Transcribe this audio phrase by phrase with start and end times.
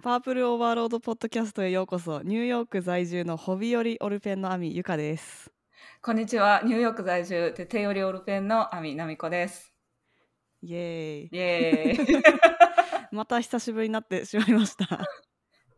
[0.00, 2.22] パープルオーバーロードポッドキャストへようこそ。
[2.22, 5.50] ニューヨーク在住のホビより 올팬のアミ、ゆかです。
[6.00, 6.62] こんにちは。
[6.64, 9.74] ニューヨーク在住、テテヨリオルペンのアミナミコです。
[10.62, 11.22] イエーイ。
[11.24, 12.18] イエーイ。
[12.20, 12.22] い
[13.10, 15.00] また久しぶりになってしまいました。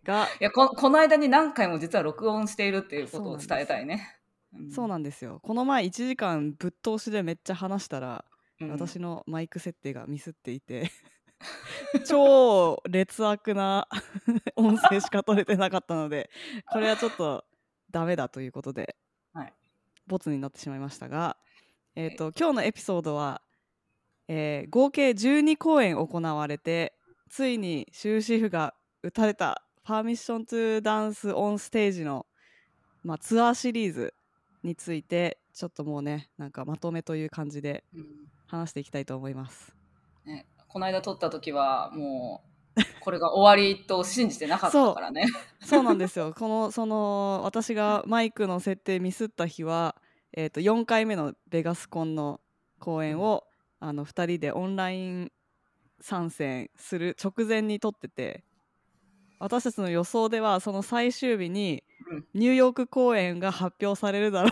[0.05, 4.21] がやこ、この間に何回も実は録音しているっていうことを伝えたいね。
[4.71, 5.25] そうなんです。
[5.25, 5.41] よ。
[5.43, 8.27] この前1時間ぶっ通しでめっちゃ話したら、
[8.61, 8.71] うん。
[8.71, 10.91] 私のマイク設定がミスっていて
[12.07, 13.89] 超劣悪な
[14.57, 16.31] 音声しか取れてなかったので
[16.71, 17.45] これはちょっと
[17.91, 18.97] ダメだということで、
[19.33, 19.53] はい。
[20.07, 21.37] ボツになってしまいましたが、
[21.97, 23.43] えー、と今日のエピソードは、
[24.29, 26.95] えー合計12公演行われて
[27.29, 32.27] ついに終止符が打たれた「パーミッション・トゥ・ダンス・オン・ステージの」
[33.03, 34.15] まあ、ツアーシリーズ
[34.63, 38.31] についてちょっともうねなんかまとめという感じでうん。
[38.51, 39.80] 話していきたいと思います。
[40.71, 42.51] ね、この間撮った時はもう
[43.01, 45.27] これが終わりと信じてなかったからね。
[45.61, 45.83] そう。
[45.85, 46.33] なんですよ。
[46.37, 49.97] このその私がマイクの設定ミスった日は、
[50.33, 52.41] えー、と4回目のベガスコンの
[52.79, 53.45] 公演を、
[53.81, 55.33] あの2人でオンライン
[56.01, 58.45] 参戦する直前に撮ってて
[59.41, 62.27] 私たちの予想ではその最終日にうん。
[62.35, 64.51] ニューヨーク公演が発表されるだろ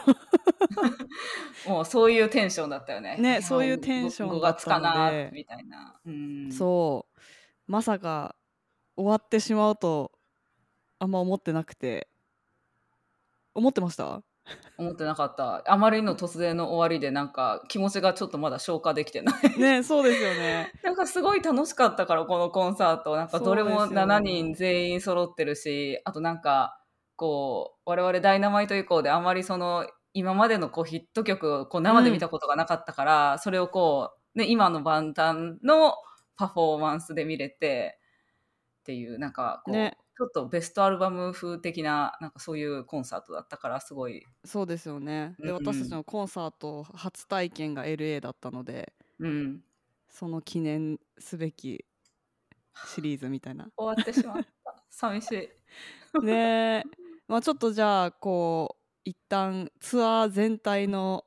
[1.66, 3.16] もうそういうテンションだったよね。
[3.18, 5.98] ねやそういうテンション5だっ月かなたのでみたいな。
[6.04, 6.48] うん。
[6.48, 7.20] う、そう。
[7.66, 8.36] まさか
[8.96, 10.12] 終わってしまうと
[10.98, 12.08] あんま思ってなくて。
[13.54, 14.22] 思ってました？
[14.78, 15.62] 思ってなかった。
[15.66, 19.58] あまりの突然の終わりでなんか気持ちがちょっとまだ消化できてない。
[19.58, 20.72] ねそうですよね。
[20.82, 23.16] なんかすごい楽しかったから、このコンサート。
[23.16, 26.80] なんかどれもそうですよ7人全員揃ってるし、あとなんか、
[27.16, 35.94] こう、我々ダイナマイト以降であまりその、今までのこうヒット曲をこう生で見たことがなかったから、それをこう、ね、今のバンタンの
[36.36, 37.98] パフォーマンスで見れて、
[38.80, 45.36] っていう、なんかこう、ねちょっとベストアルバム風的な、なんかそういうコンサートだったから、すごい、そうですよね。
[45.38, 49.62] で、うんうん私たちのコンサート初体験が LA だったのでうん。
[50.08, 51.84] その記念すべき
[52.86, 53.68] シリーズみたいな。
[53.78, 54.84] 終わってしまった。
[54.90, 55.50] 寂し
[56.14, 56.24] い。
[56.24, 56.82] ね
[57.28, 61.24] まあちょっとじゃあこう一旦ツアー全体の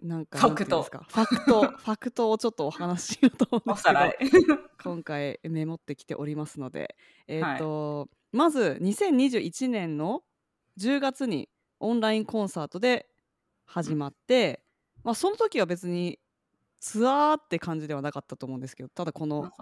[0.00, 0.82] なんかファクト。
[0.82, 1.62] ファクト。
[1.76, 4.58] ファクトをちょっとお話ししようと思うんですけど。
[4.82, 10.22] 今回メモってきておりますので、えーとまず2021年の
[10.78, 11.48] 10月に
[11.80, 13.08] オンラインコンサートで
[13.64, 14.62] 始まって、
[15.02, 16.18] まあ、その時は別に
[16.80, 19.52] ツアーって感じではなかったと思うんですけどただこなの。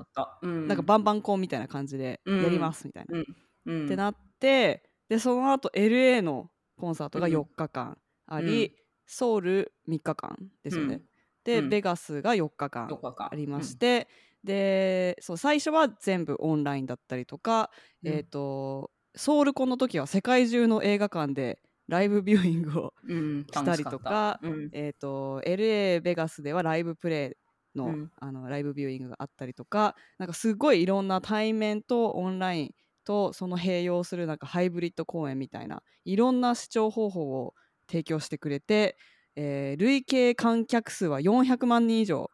[0.43, 2.43] なんかバンバンコンみたいな感じでうん。
[2.43, 3.23] やりますみたいな、
[3.67, 7.35] うん、ってなってでその後 LA のコンサートがうん。
[7.35, 10.95] 4日間あり、ソウル3日間ですよね。
[10.97, 11.03] うん。
[11.45, 11.69] で、うん。
[11.69, 13.29] ベガスが4日間4日間。
[13.33, 14.09] ありまして、
[14.45, 17.71] でそう最初は全部オンラインだったりとか、
[18.03, 18.13] うん。
[18.13, 21.59] えー、とソウルコンの時は世界中の映画館で
[21.89, 24.41] ライブビューイングを、うん、 したりとか
[24.73, 28.13] えー、と LA ベガスではライブプレイの,、うん。
[28.19, 32.75] あのライブビューイングがあったりとかなんかすごいいろんな対面とオンライン
[33.05, 37.55] とその併用するなんかハイブリッド公演みたいないろんな視聴方法を
[37.89, 38.97] 提供してくれて、
[39.37, 42.31] えー累計観客数は400万人以上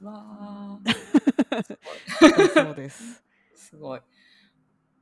[0.00, 0.92] うんわだ
[2.54, 3.22] そうです。
[3.54, 4.00] ーすごい。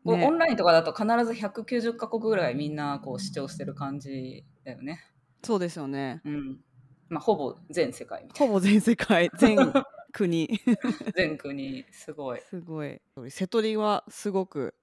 [0.05, 5.01] ねオンラインとかだと必ず190カ国ぐらいみんなこう視聴してる感じだよね。
[5.45, 6.21] そうですよね。
[6.25, 6.61] うん。
[7.09, 9.57] まあ、ほぼ全世界ほぼ全世界 全
[10.13, 10.61] 国な。
[11.15, 12.41] 全国すごい。
[12.41, 14.75] すごい瀬戸りはすごく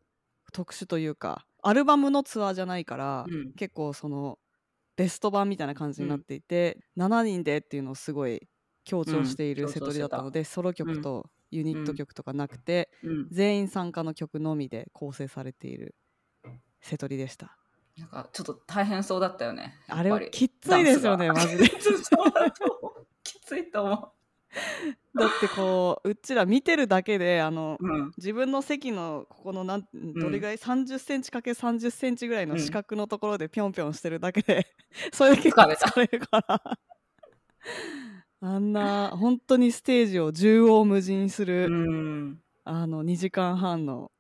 [0.53, 4.37] 特殊というかアルバムのツアーじゃないから、うん結構その
[4.95, 8.47] ベスト版みたいな感じになっていて、7人でっていうのをすごい
[8.83, 13.27] 強調しているうん瀬戸りだったので、ソロ曲とユニット曲とかなくて、うん。
[13.31, 15.95] 全員参加の曲のみで構成されている
[16.81, 17.57] 瀬戸りでした。
[17.97, 19.73] なんかちょっと大変そうだったよね。
[19.87, 21.63] あれはきっついですよねマジで。
[23.23, 24.11] きついと思
[25.15, 27.87] だってこううちら見てるだけであのう。
[27.87, 28.11] うん。
[28.17, 34.67] 自分の席のここのなんどれぐらい、30センチかけ30センチぐらいのうん四角のところでぴょんぴょんしてるだけで、
[35.13, 36.79] それで結構疲れるから
[38.41, 42.41] あんな本当にステージを縦横無尽する、うん。
[42.63, 44.11] あの2時間半の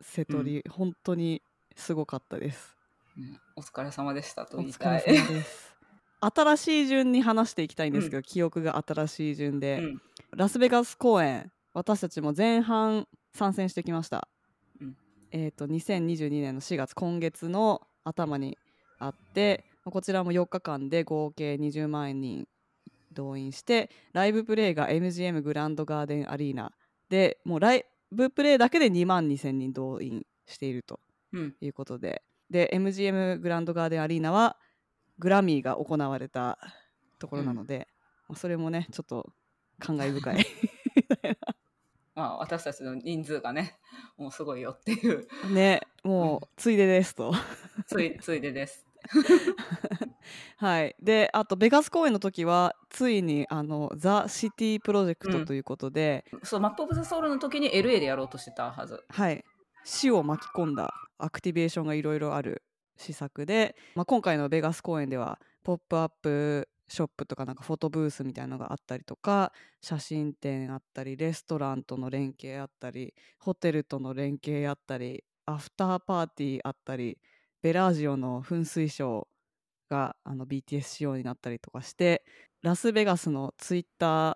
[0.00, 1.42] 瀬戸り、本当に
[1.76, 2.76] すごかったです。
[3.16, 5.00] うんお疲れ様でしたとお言いたい。
[5.00, 5.73] 疲れ様です。
[6.24, 10.02] 新しい順に話していきたいんですけど、記憶が新しい順で、うん。
[10.36, 14.28] ラスベガス公演私たちも前半参戦してきました、
[14.80, 14.96] うん。
[15.32, 18.56] えっ、と2022年の4月今月の頭に
[18.98, 22.46] あってこちらも4日間で合計20万人
[23.12, 26.72] 動員してライブプレイが MGM グランドガーデンアリーナ
[27.08, 31.00] でもうライブプレイだけで2万2000人動員していると
[31.32, 31.54] うん。
[31.60, 32.22] いうことで。
[32.50, 34.56] で MGM グランドガーデンアリーナは
[35.18, 36.58] グラミーが行われた
[37.18, 37.88] ところなので、
[38.28, 39.32] まあそれもねちょっと
[39.78, 40.46] 感慨深い。
[42.14, 43.76] まあ、私たちの人数がね、
[44.16, 47.34] もうすごいよっていう、ねもうついでですと。
[47.86, 48.86] つい、ついでです。
[50.56, 50.96] はい。
[51.02, 55.40] であとベガス公演の時はついにあのザ・シティプロジェクうん。
[55.40, 59.02] トということで、そう、 Map of the Soul の時に LA でやろうとしてたはず。
[59.08, 59.44] はい。
[59.84, 62.62] 死を巻き込んだアクティベーションがいろいろある
[62.96, 77.18] 施策で、まあ、今回のベガス公演ではポップアップショップとかなんかフォトブースみたいなのがあったりとか写真展あったりレストランとの連携あったりホテルとの連携あったりアフターパーティーあったり
[77.62, 79.24] ベラージオの噴水ショー
[79.90, 82.24] があの BTS 仕様になったりとかして
[82.62, 84.34] ラスベガスのツイッター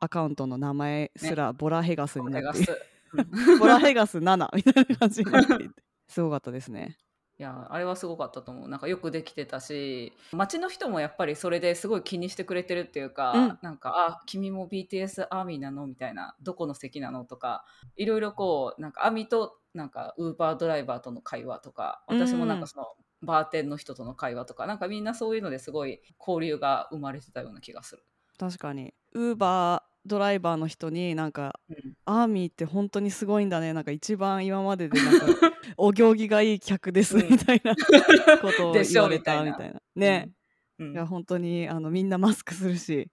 [0.00, 4.18] アカウントの名前すらボラヘガスになっている、ボラヘガス。
[4.20, 6.98] 7みたいな感じになっていて すごかったですね。
[7.36, 17.64] いやあれはすごかったと思うなんかよくできてたし街の人もやっぱりそれですごい気にしてくれてるっていうか、うんなんか「あ君も BTS アーミーなの?」みたいな「どこの席なの?」とか
[17.96, 22.86] いろいろこうなんかアーミーとなんかウーバードライバーとの会話とか私もなんかその、
[23.22, 28.04] バーテンの人との会話とかなんかみんなそういうのですごい交流が生まれてたような気がする。
[28.38, 35.26] 確かにウーバードライバーの人になんかうんアーミーって本当にすごいんだねなんか一番今まででなんか
[35.76, 37.30] お行儀がいい客ですうん。
[37.30, 37.74] みたいな
[38.40, 39.80] ことを言われたみたいな。
[39.96, 40.30] ね、
[40.78, 40.92] うん。
[40.92, 43.06] いや本当にあのみんなマスクするしみん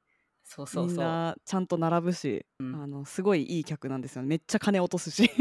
[0.44, 0.90] そうそう。
[0.90, 0.98] そう。
[0.98, 2.76] なちゃんと並ぶし、うん。
[2.76, 4.28] あのすごいいい客なんですよね。
[4.28, 5.32] めっちゃ金落とすし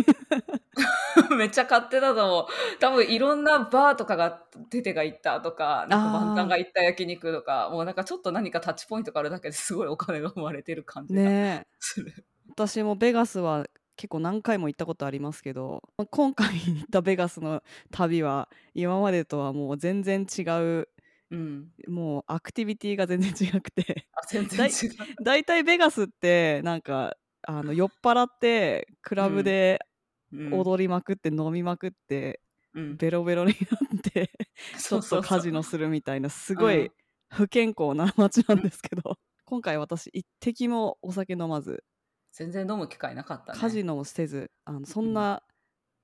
[1.37, 2.79] めっちゃ買ってたと思う。
[2.81, 4.31] 多分いろんなバーとかが
[4.71, 12.13] テテが行ったとか、なんかあーバンタンが行った焼肉とか、もうなんかちょっと何かタッチポイントがあるだけですごいお金が生まれてる感じがする。
[12.49, 13.67] 私もベガスは
[13.97, 20.89] 結構何回も行ったことありますけど今回行ったベガスの旅は今までとはもう全然違う
[21.31, 21.69] うん。
[21.87, 25.25] もうアクティビティが全然違くてあ、全然違う。
[25.25, 29.90] だいたいベガスってなんかあの酔っ払ってクラブでうん
[30.33, 32.41] 踊りまくって飲みまくって、
[32.75, 32.97] うん。
[32.97, 34.31] ベロベロになって
[34.79, 36.93] ちょっとカジノするみたいなすごいうん。
[37.31, 41.85] 不健康な街なんですけど 今回私一滴もお酒飲まず
[42.33, 43.59] 全然飲む機会なかったね。
[43.59, 45.43] カジノもせずあのそんな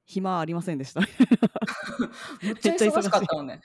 [0.06, 1.00] 暇ありませんでした。
[2.42, 3.60] めっちゃ忙しかったもんね。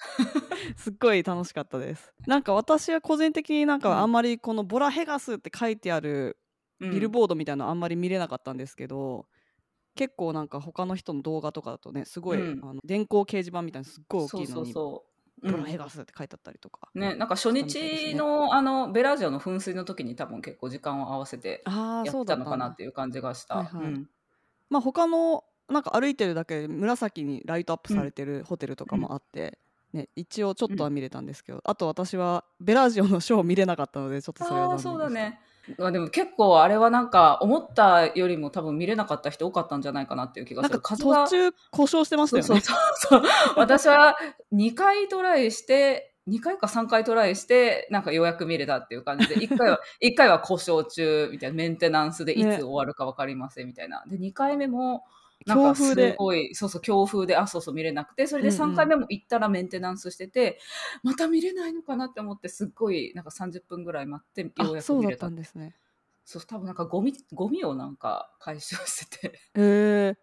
[0.76, 2.14] すっごい楽しかったです。
[2.28, 3.82] なんか私は個人的になんうん。
[3.82, 6.38] かあんまりこのボラヘガスって書いてある
[6.80, 9.28] ビルーボードみたいなのあんまり見れなかったんですけど、
[9.96, 12.60] 結構なんか他の人の動画とかだとねすごい、うん。
[12.64, 15.04] あの電光掲示板みたいなすっごい大そうきいのにそうそ
[15.44, 15.52] う。
[15.52, 15.66] ボラうん。
[15.66, 23.56] ヘガスって書いてあったりとか、ね、なんか初日のあのベラージオの噴水の時に多分結構時間を合わせてああやってたのかなっていう感じがした。
[23.56, 23.86] はいはい。
[23.86, 24.10] うん。
[24.70, 29.58] まあ他のなんか歩いてるだけで紫にライトアップされてるホテルとかもあって、
[29.94, 35.40] ね、一応ちょっとは見れたんですけど、あと私はベラージオのショーを見れなかったのでちょっとそれはあそうだね。
[35.78, 40.74] まあでも結構あれはなんか思ったよりも多分見れなかった人多かったんじゃないかなっていう気がする。
[40.74, 43.30] なんか数が途中故障してましたよねそうそうそう。
[43.58, 44.18] 私は
[44.54, 54.04] 2回トライして、2回か3回トライして、なんかようやく見れたっていう感じで、1回は、 一回は故障中みたいな、メンテナンスでいつね終わるか分かりませんみたいな。
[54.08, 55.04] で、2回目も、
[55.46, 60.60] 強風でごい、そうそう、強風で、あ、そうそう、見れなくて、それでうんうん3回目も行ったらメンテナンスしてて、
[61.04, 65.22] また見れないのかなって思って、すっごい、なんか30分ぐらい待って、ようやくあそうだっ見れた。
[65.28, 65.76] たんですね
[66.24, 69.40] そう、多分なんかゴミ、ゴミをなんか回収してて。
[69.56, 70.18] へえ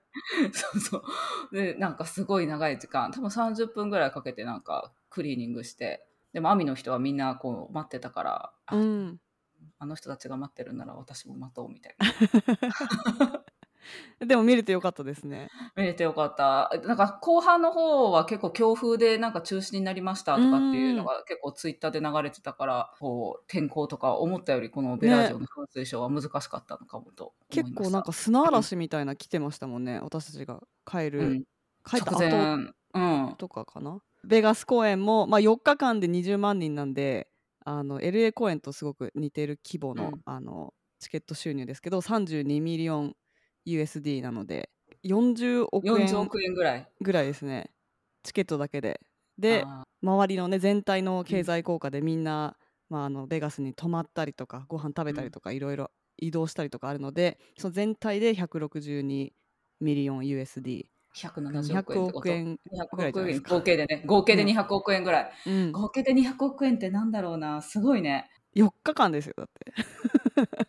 [0.52, 1.56] そうそう。
[1.56, 9.20] で、なんかすごい長い時間、多分30分ぐらいかけてなんかクリーニングして、でも、アミの人はみんなこう待ってたから、あうん
[9.80, 13.44] あの人たちが待ってるなら私も待とうみたいな。
[14.20, 15.48] でも見れてよかったですね。
[15.76, 16.70] 見れてよかった。
[16.84, 27.62] なんか後半の方は結構強風でなんか中止になりましたとかっていうのが結構ツイッターで流れてたから、こう天候とか思ったよりこのベラージオの噴水ショーは難しかったのかもと思いました。
[27.62, 31.44] 結構なんか砂嵐みたいな来てましたもんね私たちが帰る、うん、
[31.84, 33.98] 帰った後うん、とかかな。
[34.24, 37.28] ベガス公演も、まあ、4日間で20万人なんで
[37.64, 40.22] あの LA 公演とすごく似てる規模の,、うん。
[40.24, 43.14] あのチケット収入ですけど32ミリオン
[43.68, 44.70] USD なので
[45.04, 46.88] 40億40円億円ぐらい。
[47.00, 47.70] ぐらいですね。
[48.22, 49.00] チケットだけで。
[49.38, 52.56] であ周りのね全体の経済効果でみんな、
[52.90, 59.30] まあ、あのベガスに泊まったりとかご飯食べたりとかいろいろ移動したりとかあるのでその全体で162
[59.80, 60.84] ミリオン USD ー
[61.14, 61.78] 170
[62.12, 63.54] 億円って200こと？200億円ぐらいじゃないですか。
[63.54, 64.02] 合計でね。
[64.06, 67.62] 合計でね200億円ぐらい、うん、合計で200億円ってなんだろうな。
[67.62, 68.30] すごいね。
[68.56, 69.72] 4日間ですよだって。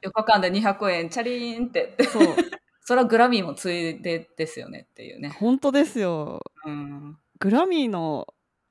[0.07, 1.09] 4日間で200円。
[1.09, 1.95] チャリーンって。
[2.11, 2.35] そう
[2.89, 5.29] それはグラミーもついでですよねっていうね。
[5.29, 8.25] 本当ですようん、グラミーの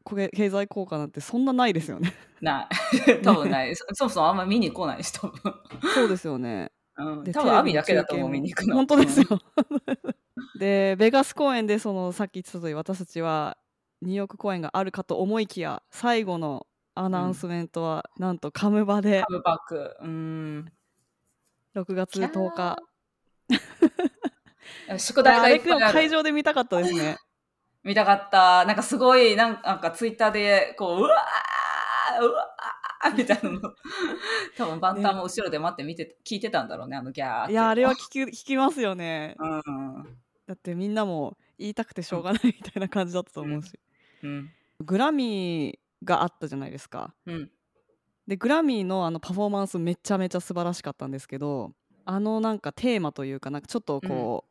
[0.05, 2.69] 経済効果なんてそんなないですよねない。
[3.23, 3.77] 多分ない。
[3.77, 5.55] そそもそもあんま見に来ないし、多分。
[5.95, 8.75] そうですよねうん、で多分アビだけだと思う、見に行くの。
[8.75, 9.29] 本当ですよ
[10.59, 13.57] でベガス公演でそのさっき言ってた通り私たちは
[14.03, 19.97] ニューヨーク公演があるかと思いきや最後のアナウンスメントは、なんとカムバでカムバック。
[20.01, 20.73] うん。
[21.77, 22.83] 6月10日
[24.99, 25.93] 宿題がいっぱいある。
[25.93, 27.17] 会場で見たかったですね
[27.85, 28.65] 見たかった。
[28.65, 33.61] なんかすごい、なんかツイッターで、こう、うわーうわーみたいなの。
[34.57, 40.19] 多分バンタンも後ろで待って見て、聞いてたんだろうね、あのギャーっていやあれは聞き聞きますよねうん。
[40.47, 43.79] だってみんなも言いたくてしょうがないみたいな感じだったと思うし、
[44.23, 44.51] うん。
[44.81, 47.51] グラミーがあったじゃないですかうん。
[48.27, 51.73] でグラミーのあのパフォーマンスめちゃめちゃ素晴らしかったんですけど
[52.11, 54.45] あのなんかテーマというかなんかちょっとこ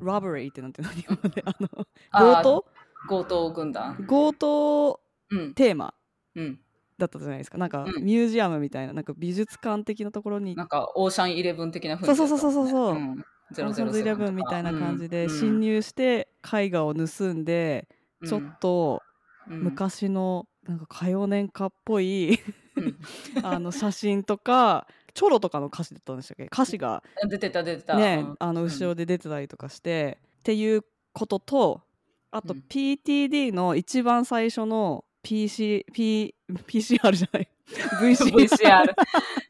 [0.00, 1.44] う、ラブレイってなんていうの日本語で。
[1.46, 2.64] あの強盗？
[3.08, 4.04] 強盗軍団。
[4.08, 5.00] 強盗
[5.30, 5.54] うん。
[5.54, 5.94] テーマ
[6.34, 6.60] うん。
[6.98, 7.58] だったじゃないですか。
[7.58, 8.04] なんかうん。
[8.04, 10.56] ミュージアムみたいななんか美術館的なところに。
[10.56, 12.52] なんか、オーシャンイレブン的な雰囲気そうそうそう。
[12.52, 13.12] そうそううん。
[13.12, 17.88] オーシャンズイレブンみたいな感じで侵入して絵画を盗んで
[18.26, 19.04] ちょっと
[19.46, 22.40] 昔のなんか歌謡年歌っぽい
[22.74, 22.98] うん。
[23.44, 26.44] あの写真とかチョロとかの歌詞だったんでしたっけ？
[26.44, 27.28] 歌詞がうん。
[27.28, 27.96] 出てた出てた。
[27.96, 28.36] ね、うん。
[28.38, 31.82] あの後ろで出てたりとかして、っていうことと
[32.30, 32.64] あとうん。
[32.68, 36.36] PTD の一番最初の PC、P、
[36.68, 37.48] PCR じゃない。
[38.00, 38.94] VCR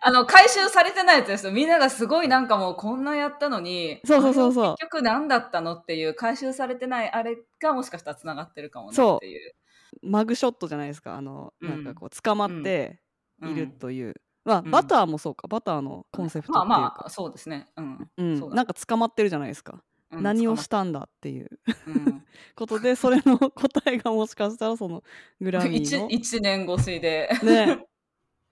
[0.00, 1.52] あの回収されてないやつですよ。
[1.52, 4.74] みんながすごいなんかもうこんなやったのにそうそうそうそう。
[4.78, 9.54] 結局何だったのっていう回収されてないあれがもしかしたらつながってるかもねっていう。
[10.02, 11.14] マグショットじゃないですか。
[11.14, 13.00] あの、うんなんかこう捕まって
[13.42, 13.70] いるうん。
[13.72, 14.14] という、
[14.44, 14.70] まあうん。
[14.70, 15.48] バターもそうか。
[15.48, 17.66] バターのコンセプトっていうか、まあまあそうですね。
[17.76, 18.38] うん、うん。
[18.38, 18.56] そうだ。
[18.56, 21.50] なんか捕まってるじゃないですか、うん何を捕したんだっていう
[22.56, 25.04] ことでそれの答えがもしかしたらその
[25.38, 27.28] グラミーの 1, 年越しで。
[27.42, 27.86] ね。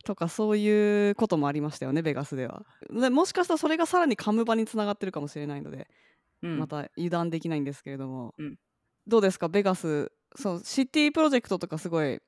[0.05, 2.63] とかそういうこともありましたよねベガスでは。
[2.91, 5.89] でもしかしたらそれがさらにカムバにつながってるかもしれないので、
[6.43, 6.59] うん。
[6.59, 8.59] また油断できないんですけれども、うん。
[9.07, 10.13] どうですかベガス？
[10.35, 12.21] そうシティプロジェクトとかすごい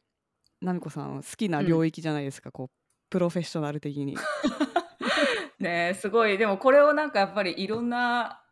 [0.61, 2.71] 奈美子さん好きな領域じゃないですか、こう
[3.11, 4.17] プロフェッショナル的に。
[5.59, 6.39] ねえすごい。
[6.39, 8.43] でもこれをなんかやっぱりいろんな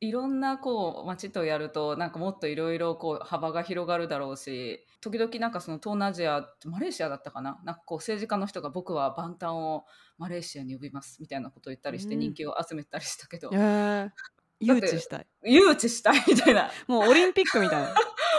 [0.00, 7.60] いろんなこう街とやるとなんかもっといろいろこう幅が広がるだろうし時々なんかその東南アジアマレーシアだったかな？
[7.64, 9.84] なんかこう政治家の人が僕は万端を
[10.18, 12.20] マレーシアに呼びますみたいなことを言ったりしてうん。
[12.20, 14.10] 人気を集めたりしたけど、えー、
[14.60, 15.26] 誘致したい。
[15.44, 16.70] 誘致したいみたいな。
[16.86, 17.94] もうオリンピックみたいな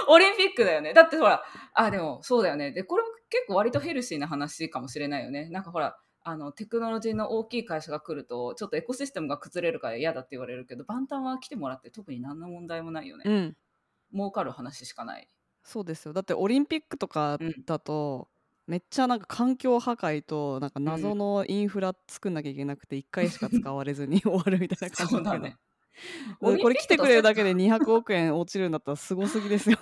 [0.08, 0.94] オリンピックだよね。
[0.94, 1.44] だってほら
[1.74, 2.72] あでもそうだよね。
[2.72, 5.50] でこれも結構割とヘルシーな話かもしれないよね。
[5.50, 13.58] なんかほらあのテクノロジーの大きい会社が来るとちょっとエコシステムが崩れるから嫌だって言われるけど万端は来てもらって特に何の問題もないよね、うん。
[14.14, 15.28] 儲かる話しかない。
[15.64, 16.14] そうですよ。
[16.14, 18.28] だってオリンピックとかだと、
[18.68, 25.58] めっちゃなんか環境破壊となんか謎のインフラ作んなきゃいけなくて1回しか使われずに 終わるみたいな感じだね
[26.42, 29.78] うんこれ来てくれるだけで200億円落ちるんだったらすごすぎですよ。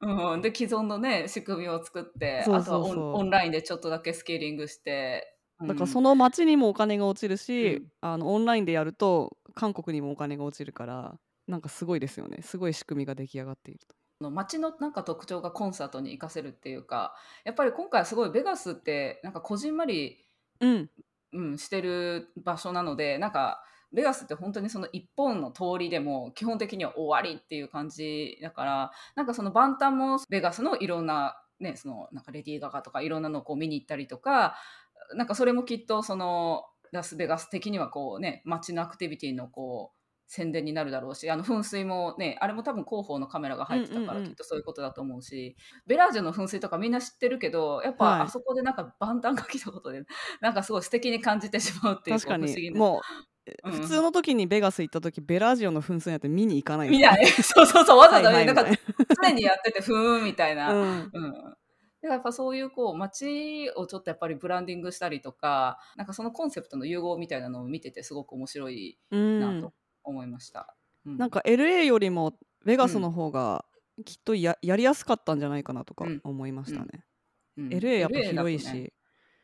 [0.00, 5.68] うん、で既存のね仕組みを作ってあとはオンラインでちょっとだけスケーリングして、うん。
[5.68, 7.92] だからその町にもお金が落ちるし、うん。
[8.00, 12.42] あのオンラインでやると韓国にもお金が落ちるからなんかすごいですよね。
[12.42, 13.94] すごい仕組みが出来上がっていると。
[14.22, 20.24] の街のなんか特徴がコンサートに活かせるっていうかやっぱり今回すごいベガスってなんかこじんまり、
[20.60, 20.90] うん。
[21.34, 34.56] うん、してる場所なのでなんかベガスって本当にその一本の通りでも基本的には終わりっていう感じだからなんかその万端もベガスのいろんなねそのなんかレディー・ガガとかいろんなのをこう見に行ったりとか
[35.14, 44.08] なんかそれもきっとそのラスベガス的にはこうね街のアクティビティのこう宣伝になるだろうしあの噴水もねあれも多分広報のカメラが入ってたうんうんうん。
[44.08, 45.56] からきっとそういうことだと思うし、
[45.86, 48.20] ベラージュの噴水とかみんな知ってるけどやっはい。
[48.20, 50.04] ぱあそこでなんか万端が来たことで
[50.40, 53.06] なんかすごい素敵に感じてしまうっていう確かこう不思議なにも
[53.46, 53.72] う、うん。
[53.72, 57.26] 普通の時にベガス行った時ベラジオの噴水なんて見に行かないです見ない。
[57.42, 58.64] そうそうそうわざわざ、はいはいなんか
[59.22, 61.10] 常にやっててふーんみたいな、うん。
[61.12, 61.56] うん、
[62.02, 69.40] やっぱそういうこう街をちょっとやっぱりブランディングしたりとかなんかそのコンセプトの融合みたいなのを見ててすごく面白いうん。
[69.40, 69.72] なと
[70.04, 70.74] 思いました。
[71.06, 71.18] うん。
[71.18, 73.64] なんか LA よりもベガスの方が
[74.04, 76.20] きっとややりやすかったんじゃないかなとかうん。
[76.24, 77.04] 思いましたね。
[77.56, 77.68] うん。
[77.68, 78.92] LA やっぱ広いし、ね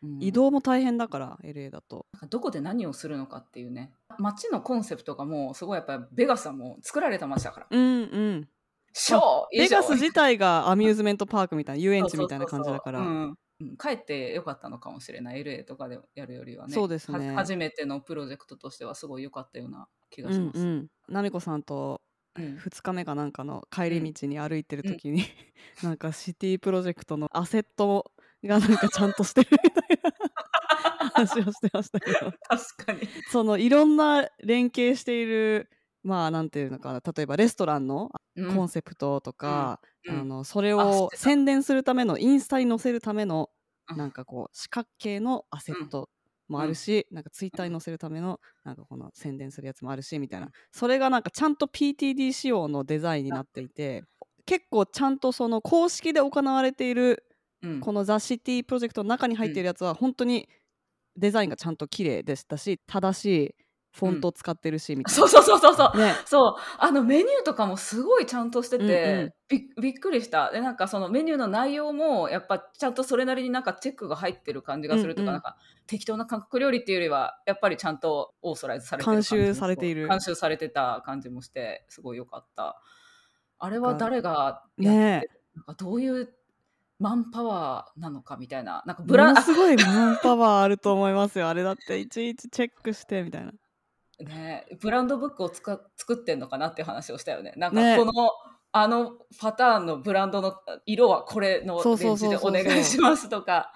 [0.02, 0.22] うん。
[0.22, 2.06] 移動も大変だから LA だと。
[2.30, 3.92] どこで何をするのかっていうね。
[4.18, 7.66] 街のコンセプトがもうすごいやっぱりベガスはもう作られた街だから。
[7.70, 8.48] うんうん。
[8.92, 9.20] ショー
[9.52, 13.34] ベガス自体がアミューズメントパークみたいな遊園地みたいな感じだから。
[13.80, 15.42] 帰ってよかったのかもしれない。
[15.42, 16.74] LA とかでやるよりはね。
[16.74, 17.30] そうですね。
[17.30, 20.58] は初めてのプロジェクトとしてはすごい良かったような気がします。
[20.58, 22.00] うんうん、なみこさんと
[22.38, 22.56] うん。
[22.56, 25.24] 2日目かなんかの帰り道に歩いてる時に、
[25.82, 28.10] なんかシティプロジェクトのアセット
[28.44, 30.12] がなんかちゃんとしてるみたいな
[31.10, 32.32] 話をしてましたけど。
[32.48, 33.00] 確かに。
[33.30, 35.70] そのいろんな連携している
[36.02, 37.00] まあなんていうのかな。
[37.04, 38.54] 例えばレストランのうん。
[38.54, 40.20] コンセプトとか、うん。
[40.20, 43.50] あのそれを宣伝するためのインスタに載せるための
[43.90, 43.96] うん。
[43.96, 46.08] なんかこう四角形のアセット
[46.48, 54.04] もあるし、なんかツイッターに載せるためのなんかこの宣伝するやつもあるしみたいな、うんそれがなんかちゃんと PTD 仕様のデザインになっていて
[54.46, 57.24] 結構ちゃんとその公式で行われている
[57.62, 57.80] うん。
[57.80, 60.48] このザ・シティプロジェクトの中に入っているやつは本当に
[61.16, 63.54] デザインがちゃんと綺麗でしたし正しい
[63.90, 65.16] フォントを使ってるしみたいな。
[65.16, 65.98] そうそうそうそうそう。
[65.98, 66.14] ね。
[66.24, 66.54] そう。
[66.78, 69.32] あのメニューとかもすごいちゃんとしてて、うんうん。
[69.48, 70.52] びびっくりした。
[70.52, 75.32] でなんかそのメニューの内容もやっぱちゃんとそれなりになんかチェックが入ってる感じがするとか,、うんうん。
[75.32, 80.08] なんか適当な韓国料理っていうよりはやっぱりちゃんとオーソライズされてる感じも監修されている。
[80.08, 82.80] 監修されてた感じもしてすごい良かった。
[83.58, 85.24] あれは誰がやって、ね
[85.56, 86.32] なんかどういう
[86.98, 93.52] マンパワーなのかみたいななんかブランものすごいマンパワーあると思いますよあれだっていちいちチェックしてみたいな。
[94.20, 97.52] ね、ブランドブックをつか作ってんのかなっていう話をしたよね。
[97.56, 98.30] なんねかこの、
[98.72, 100.54] あのパターンのブランドの
[100.86, 103.72] 色はこれのレンジでお願いしますとか。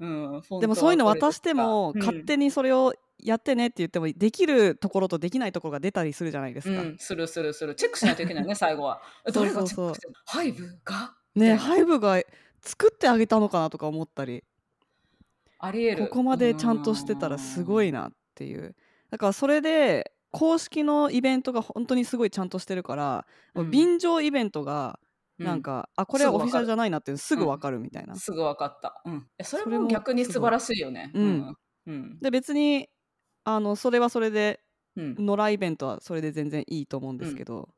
[0.00, 6.80] でもそういうの渡しても勝手にそれをやってねって言ってもできるところとできないところが出たりするじゃないですか。
[6.80, 7.74] うん、うんするするする。
[7.74, 9.02] チェックしないといけないね、最後は。
[9.30, 11.14] そう誰そうそうがチェックしてるハイブが？
[11.34, 12.18] ねハイブが
[12.62, 14.44] 作ってあげたのかなとか思ったり
[15.58, 16.08] ありえる。
[16.08, 18.74] ここまでちゃんとしてたらすごいなっていう
[19.10, 24.98] だからそれで公式のイベントが本当にすごいちゃんとしてるから、うん便乗イベントが
[25.38, 29.02] うなんか、あこれはオフィシャルじゃないなっていうのすぐ分かるみたいな、すぐ分かった。
[29.04, 29.26] うん。
[29.38, 31.10] えそれもも逆に素晴らしいよね。
[31.14, 31.56] うん。
[31.86, 32.18] うん。
[32.20, 32.88] で別に
[33.44, 34.60] あのそれはそれで
[34.96, 35.14] うん。
[35.18, 37.68] 野良イベントはそれで全然いいと思うんですけど、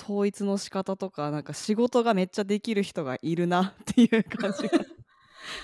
[0.00, 4.84] 統一の仕方とかなんか仕事がめっちゃできる人がいるなっていう感じが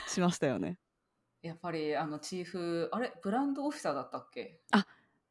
[0.08, 0.78] しましたよね。
[1.42, 4.60] やっぱりあのチーフ、あれブランドオフィサーだったっけ？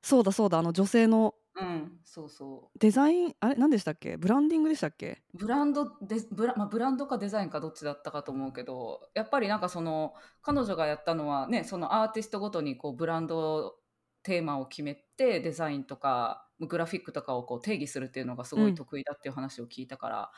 [0.01, 2.79] そうだそうだあの女性のうん、そうそう。
[2.79, 4.17] デザインあれ何でしたっけ？
[4.17, 5.21] ブランディングでしたっけ？
[5.33, 13.75] ブランドでブラ,、まあ、ブランドかデザインかどっちだったかと思うけどやっぱりなんかその彼女がやったのはねそのアーティストごとにこうブランド
[14.23, 20.31] テーマを決めてデザインとかグラフィックとかをこう定義するっていうのがすごい得意だっていう話を聞いたから、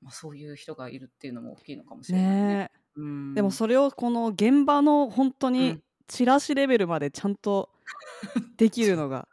[0.00, 2.46] まあ、そういう人がいるっていうのも大きいのかもしれないね。
[2.46, 3.32] ねうん。
[3.32, 5.82] えでもそれをこの現場の本当うにん。
[6.08, 7.70] チラシレベルまでちゃんと
[8.58, 9.28] できるのが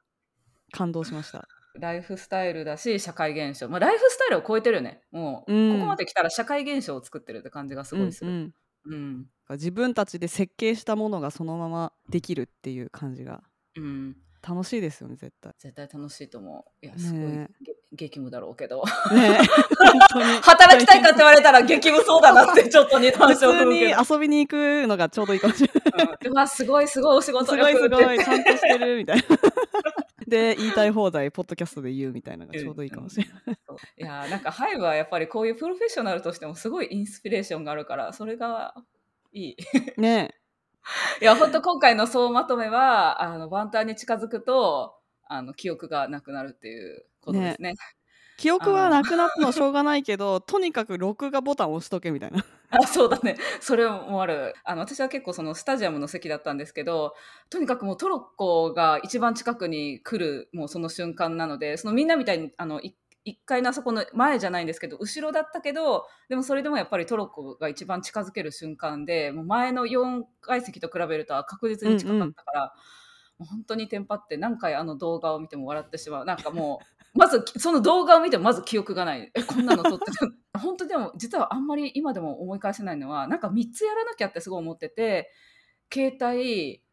[0.71, 1.47] 感動しました。
[1.75, 5.01] ライフスタイルだし社会現象、まあ、ライフスタイルを超えてるよね。
[5.11, 5.73] もう、うん。
[5.73, 8.31] ここまで来たら社会現象を作ってるって感じがすごいする。
[8.31, 8.53] うん
[8.85, 8.93] うん。
[8.93, 9.29] うん。
[9.51, 13.43] 自分たちで設計したものがそのままできるっていう感じが。
[13.75, 15.53] うん楽しいですよね絶対。
[15.57, 16.85] 絶対楽しいと思う。
[16.85, 18.83] いや、すごい、ねげ激務だろうけど。
[19.11, 19.39] ね
[20.41, 26.07] 働きたいかって言われたら激務そうだなって ちょっと二段普階通に遊びに行くのがちょうどいいかもしれない。
[26.07, 29.23] うんでまあすごいすごいお仕事すごいすごいちゃんとしてるみたいな。
[30.27, 33.57] で言いたい放題ポッドキャストで言うみたいなのがちょうどいいかもしれない。
[33.67, 38.75] そういやなんかハイブはやっぱりこういうプロフェッショナルとしてもすごいインスピレーションがあるからそれが
[39.33, 39.57] いい。
[39.97, 40.38] ね
[41.21, 44.95] いや、本当今回の総まとめは、あの、万端に近づくと、
[45.27, 47.71] あの、記憶がなくなるっていうことですね。
[47.71, 47.75] ね。
[48.39, 52.45] 記憶はなくなってもしょうがないけど とにかく録画ボタン押しとけみたいな。
[52.71, 53.37] あそうだね。
[53.59, 54.53] それもある。
[54.63, 57.15] あの私は結構そのスタジアムの席だったんですけど
[57.49, 62.95] とにかくもうトロッコが一番近くに来るもうその瞬間なのでそのみんなみたいにあの一
[63.29, 72.61] 1階のあそこの前じゃないんですけど後ろだったけどでもそれでもやっぱりトロッコが一番近づける瞬間でもう前の4階席と比べると確実に近かったから。
[72.61, 72.71] うんうん。
[73.45, 76.25] 本当にテンパって何回あの動画を見ても笑ってしまう。
[76.25, 76.81] なんかも
[77.15, 79.31] うまずその動画を見てもまず記憶がない。
[79.33, 80.27] えこんなの撮ってた
[80.59, 85.31] 本当でも実はあんまり今でも思い返せないのはなんか3つやらなきゃってすごい思ってて
[85.91, 86.83] 携帯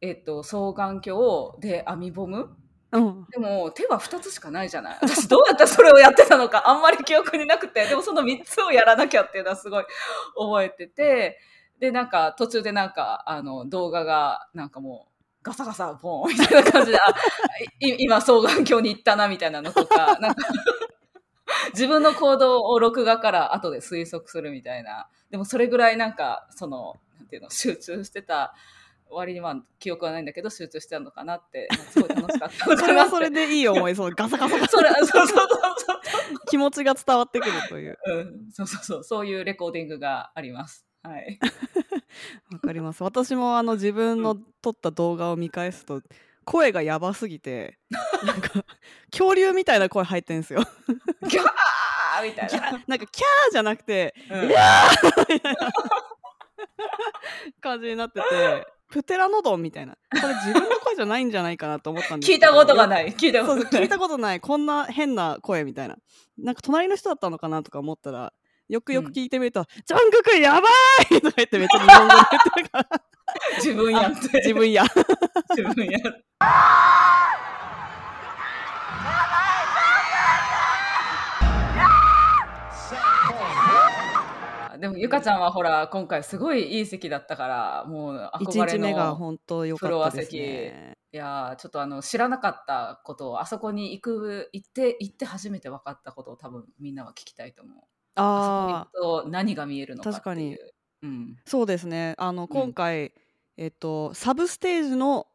[0.00, 2.56] えっと双眼鏡で網ボム
[2.92, 3.26] うん。
[3.30, 4.98] でも手は2つしかないじゃない。
[5.00, 7.86] 私どうやってそれをやってたのかあんまり記憶になくて。
[7.86, 9.84] でもその3つをやらなきゃっていうのはすごい
[10.36, 11.38] 覚えてて。
[11.80, 16.98] でなんか途中でなんかあの動画がなんかもうガサガサボーンみたいな感じで
[17.80, 20.46] 今双眼鏡に行ったなみたいなのとかなんか
[21.72, 25.08] 自分の行動を録画から後で推測するみたいな。
[25.30, 28.54] でもそれぐらいなんかそのなんていうの集中してた
[29.12, 34.76] 割には記憶はないんだけど集中してたのかなってまあ すごい楽しかったのそれはそれでいい思いそうガサガサガサ。
[34.76, 36.00] それそうそうそうそう
[36.46, 37.98] 気持ちが伝わってくるという。
[38.04, 40.86] うん、そうそうそう、そういうレコーディングがあります。
[41.02, 41.38] はい。
[42.52, 43.02] わかります。
[43.02, 46.02] 私もあの自分の撮った動画を見返すと
[46.44, 47.78] 声がやばすぎて
[48.24, 48.64] なんか
[49.10, 50.62] 恐竜みたいな声入ってんですよ。
[51.26, 52.82] ギャーみたいな。
[52.86, 54.48] なんかキャーじゃなくてうん。
[54.48, 55.72] みたいな
[57.60, 63.06] 感じになっててプテラノドンみたいなこれ自分の声じゃないんじゃないかなと思ったんですけど聞いたことがない。
[63.12, 63.64] 聞いたことない。
[63.64, 65.96] 聞いたことないこんな変な声みたいな
[66.38, 68.32] なんか隣の人だったのかなとか思ったら
[68.68, 70.68] よくよく聞いてみると「ジョングクやば
[71.10, 73.02] い!」とか言ってめっちゃ日本語で言ってるから
[73.56, 74.38] 自分やって。
[74.38, 74.84] 自分や
[75.56, 75.98] 自分や。
[84.82, 90.94] でもゆかちゃんはほら今回すごいいい席だったからもう1憧れの本当良かったですね。
[91.12, 97.76] いやーちょっとあの知らなかったことをあそこに行く行って行って初めて分かったことを多分みんなは聞きたいと思う。
[98.16, 100.20] ああと何が見えるのかっていう。
[100.20, 100.58] 確かに。
[101.02, 101.36] うん。
[101.46, 102.16] そうですね。
[102.18, 103.12] あの今回、
[103.56, 105.28] えっとサブステージの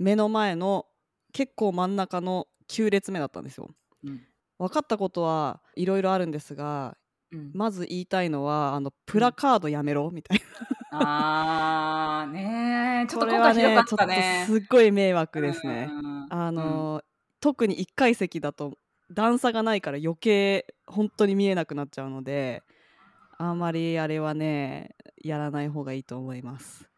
[0.00, 0.86] 目の前の
[1.32, 3.70] 結構真ん中の9列目だったんですよ。
[4.02, 4.22] うん。
[4.58, 6.96] 分かったことはいろいろあるんですが
[7.30, 10.40] うん、まず言いたいのはあのプラカードやめろみたい
[10.90, 13.10] あーねー。
[13.10, 13.76] ちょっと今回ひどかっね。
[13.76, 14.44] ちょっとたね。
[14.46, 15.88] すっごい迷惑ですね。
[15.90, 17.04] うんあのー
[17.40, 18.78] 特に1階席だと
[19.12, 22.64] 段差がないから余計本当に見えなくなっちゃうので
[23.38, 26.88] あんまりあれはねやらない方がいいと思います。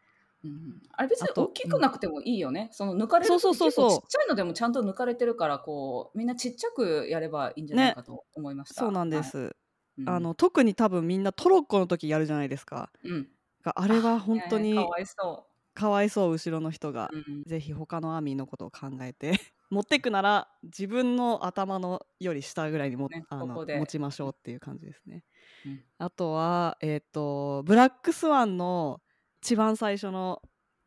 [0.43, 2.69] うんあれ別に大きくなくてもいいよね。
[2.71, 3.89] その抜かれるそうそうそうそう。
[3.89, 8.81] 結構ちっちゃいのでもちゃんと抜かれてるからこうみんなちっちゃくやればいいんじゃないかと思いました。
[8.81, 9.25] そうなんではい。
[9.25, 9.55] す、
[9.97, 10.09] うん。
[10.09, 12.91] あの特に多分みんなトロッコの時やるじゃないですか。
[13.03, 13.27] うん、
[13.63, 17.43] があれは本当にねかわいそかわいそう後ろの人がう。、うん。
[17.43, 19.31] ぜひ他のアーミーのことを考えて
[19.69, 25.23] 持ってくなら自分の頭のより下ぐらいにも、ねあの持ちましょうっていう感じですね。
[25.65, 25.83] うん。
[25.97, 29.01] あとは、えっとブラックスワンの
[29.41, 30.41] 一番最初の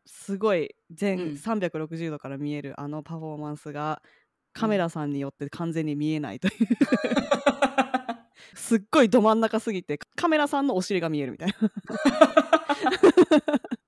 [0.06, 1.32] すごい全うん。
[1.32, 4.02] 360度から見えるあのパフォーマンスが
[4.52, 6.52] カメラさんによって完全に見えないという
[8.54, 11.54] すっごいど真ん中すぎてカメラさんのお尻が見えるみたいな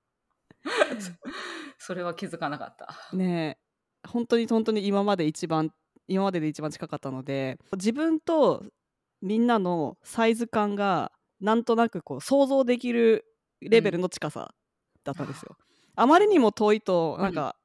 [1.77, 3.15] それは気づかなかった。
[3.15, 3.57] ね
[4.03, 5.71] え本当に本当に今まで一番
[6.07, 8.63] 今までで一番近かったので自分と
[9.21, 13.25] みんなのサイズ感がなんとなくこう想像できる
[13.61, 14.53] レベルの近さ
[15.03, 15.57] だったんですよ。
[15.95, 17.55] あまりにも遠いとなんか、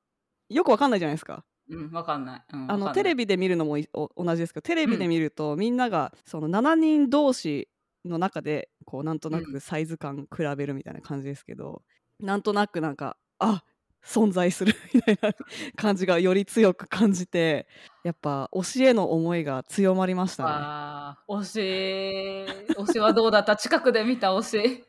[0.48, 1.44] よくわかんないじゃないですか。
[1.74, 2.42] うん、わかんない。
[2.52, 3.76] うん、あのテレビビで見るのも
[4.16, 7.68] 同じですけどテレビで見ると、みんながその7人同士
[8.04, 11.82] の中でこうなんとなうくサイズ感比べるみたいな感じですけど、
[12.20, 13.62] なんとなくなんかあ
[14.04, 15.30] 存在する みたいな
[15.76, 17.66] 感じがより強く感じて
[18.02, 21.24] やっぱ推しへの思いが強まりましたね。
[21.28, 23.56] 推し推しはどうだった？
[23.56, 24.84] 近くで見た推し。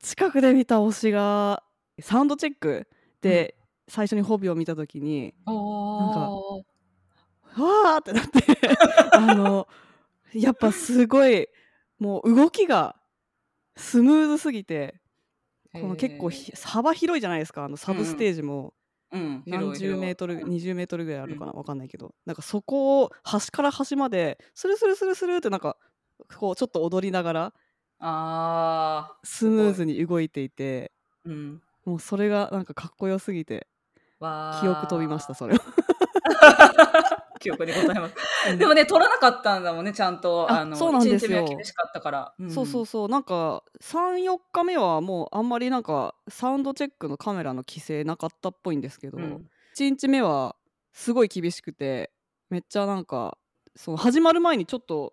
[0.00, 1.62] 近くで見た推しが
[2.00, 2.86] サウンドチェック
[3.22, 3.56] で
[3.88, 6.64] 最初にホビを見た時に、おー。
[7.62, 8.76] わーってなって
[9.16, 9.66] あの
[10.34, 11.48] やっぱすごい
[11.98, 12.96] もう動きが
[13.76, 15.00] スムーズすぎて
[15.72, 18.74] この結構ひ幅広いじゃないですかあのサブステージも。
[19.12, 20.56] うん、何十メートル広い。
[20.72, 22.14] 20メートルぐらいあるかなわかんないけど。
[22.24, 25.76] なんかそこを端から端までスルスルスルスルってなんか
[26.36, 27.54] こうちょっと踊りながら
[27.98, 31.62] あスムーズに動いていてーうん。
[31.84, 33.68] もうそれがなんかかっこよすぎて
[34.20, 35.60] 記憶飛びましたそれは。
[37.38, 38.56] 記憶にございます。
[38.58, 40.50] でもね、取らなかったんだもんね、ちゃんと。
[40.50, 42.34] ああの、そうなんですよ一日目は厳しかったから。
[42.42, 49.48] んそうそうそうなんか34日目はもうあんまりなんかサウンドチェックのカメラの規制なかったっぽいんですけど、うん
[49.78, 50.56] 1日目は
[50.94, 52.10] すごい厳しくて
[52.48, 53.36] めっちゃなんか
[53.74, 55.12] その始まる前にちょっと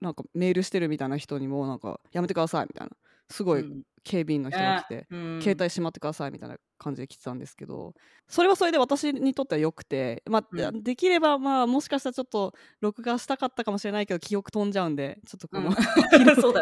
[0.00, 2.96] なんかメールしてるみたいな人にもなんかやめてくださいみたいな
[3.30, 5.40] すごいうん警備員の人が来て、うん。
[5.42, 7.94] 携帯しまってくださいみたいな感じで来てたんですけど
[8.28, 10.82] それはそれで私にとっては良くて、まあうん。
[10.82, 15.74] できればまあもしかしたらちょっと録画したかったかもしれないけど記憶飛んじゃうんでちょっとこの、うん。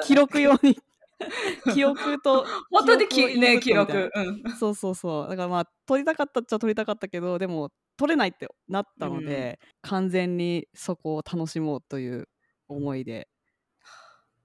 [0.05, 0.79] 記録用に
[1.75, 4.11] 記憶と本当にきね、記記録。
[4.15, 4.43] うん。
[4.59, 5.29] そうそうそう。
[5.29, 12.29] だからまあ撮りたかったっちゃ撮りたかったけどでも撮れないってなったので、完全にそこを楽しもうという
[12.69, 13.29] 思いで。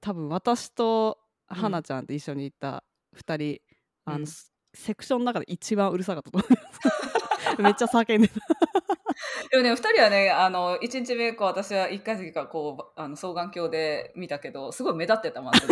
[0.01, 1.17] 多分私と
[1.49, 2.83] うん花ちゃんと一緒に行った
[3.15, 3.61] 2人、
[4.05, 4.27] あのうん。
[4.27, 6.57] スセクションの中で一番うるさかったと思いま
[7.57, 7.61] す。
[7.61, 8.33] めっちゃ叫んでた。
[9.49, 15.65] でもね、二人はね、あの、一日目、こう、私は一回席から、こう、あの、双眼鏡で見たけど、すごい目立ってたもんそ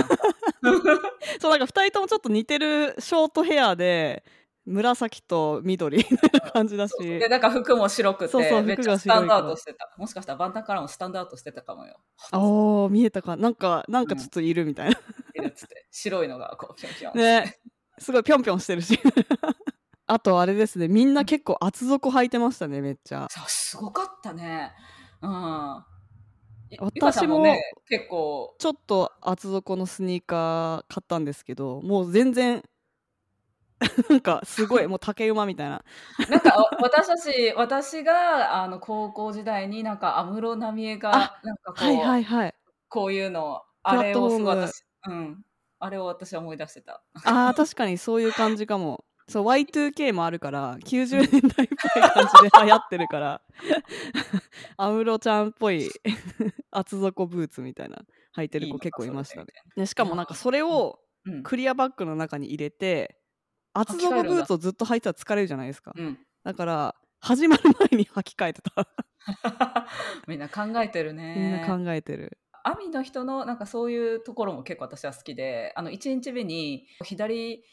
[1.50, 4.24] うなんか 2人ともちょっと似てるショートヘアで
[4.66, 6.96] 紫と緑な感じだし。
[6.98, 9.94] で、なんか服も白くて、そうそうめっちゃスタンドアウ白いトしてた。
[9.98, 12.00] もしかしたらバンタンからもスタンドアウトしてたかもよ。
[12.34, 13.36] おー見えたか。
[13.36, 14.98] なんかなんかちょっといるみたいな、
[15.36, 17.18] いるっつって白いのがこう、ぴょんぴょん。
[17.18, 17.58] ね
[17.98, 19.00] すごいぴょんぴょんしてるし
[20.08, 24.72] あとあれですねみんな結構厚底履いてましたねめっちゃそうすごかったね。
[25.22, 25.86] うん。
[26.70, 32.64] い私もね、結構、ちょっと厚底のスニーカー買ったんですけどもう全然
[34.10, 35.84] なんかすごいもう竹馬みたいな
[36.30, 42.56] なんかわ私たち、私があの高校時代になんか安室奈美恵がなんかこう、はいはいはい
[42.88, 45.46] こういうの、あれをすごい私、うん。
[45.80, 47.04] あれを私は思い出してた。
[47.26, 53.42] あー確かにそういう感じかも そう Y2K もあるから90年代っぽい感じで流行ってるから
[54.78, 55.90] 安室ちゃんっぽい
[56.72, 58.04] 厚底ブーツみたいな
[58.36, 61.44] 履いてる子結構いましたねねしかもなんかそれをうん。
[61.44, 63.18] クリアバッグの中に入れて
[63.74, 66.20] 厚底ブーツをずっと履いてたら疲れるじゃないですかうん。
[66.44, 68.88] だから始まる前に履き替えてた
[70.28, 71.36] みんな考えてるね。
[71.36, 72.38] みんな考えてる
[72.68, 77.64] アミの人のなんかそういうところも結構私は好きであの1日目に左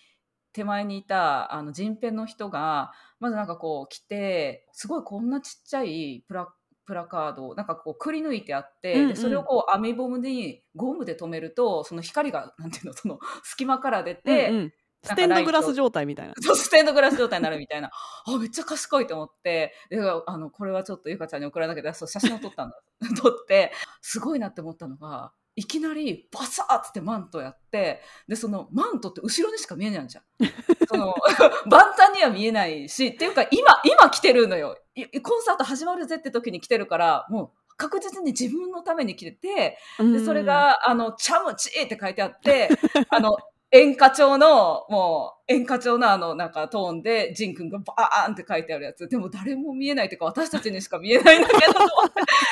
[0.52, 6.46] 手前にいたあの人編の人がまずなんかこう来てすごいこんなちっちゃいプラ
[6.84, 9.08] プラカードをなんかこうくり抜いてあって、うんうん。
[9.08, 14.72] でそれをこう網ボムにゴムで留めるとその光がなんていうのその 隙間から出て、うんうん
[15.04, 16.34] ステンドグラス状態みたいな。
[16.40, 17.90] そうステンドグラス状態になるみたいな。
[18.26, 19.74] あめっちゃ賢いと思って。
[19.90, 22.80] であのこれはちょっとゆかちゃんに送らなきゃそう写真を撮ったんだ
[23.20, 30.24] 撮ってすごいなって思ったのがいきなりバサーってマントやってでそのマントって後ろにしか見えないじゃん。
[30.88, 31.14] その
[31.66, 34.78] 万端には見えないしっていうか今今来てるのよ。
[34.94, 42.68] いコンサート始まるぜって時に来てるからもう確実に自分のために来ててでそれが、あの、チャムチーって書いてあって、
[43.08, 43.36] あの、
[43.72, 49.08] 演歌調の、もう、演歌調のあの、なんかトーンで、ジン君がバーンって書いてあるやつ。
[49.08, 51.72] でも誰も見えないっていうか、私たちにしか見えないんだけど、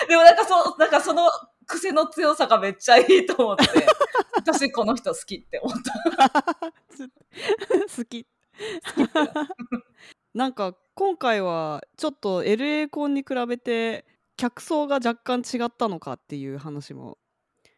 [0.08, 1.30] でもなんかそう、なんかその
[1.66, 3.64] 癖の強さがめっちゃいいと思って、
[4.34, 6.32] 私この人好きって思った。
[7.96, 8.26] 好き
[10.34, 14.06] なんか今回はちょっと LA コンに比べて
[14.36, 17.18] 客層が若干違ったのかっていう話も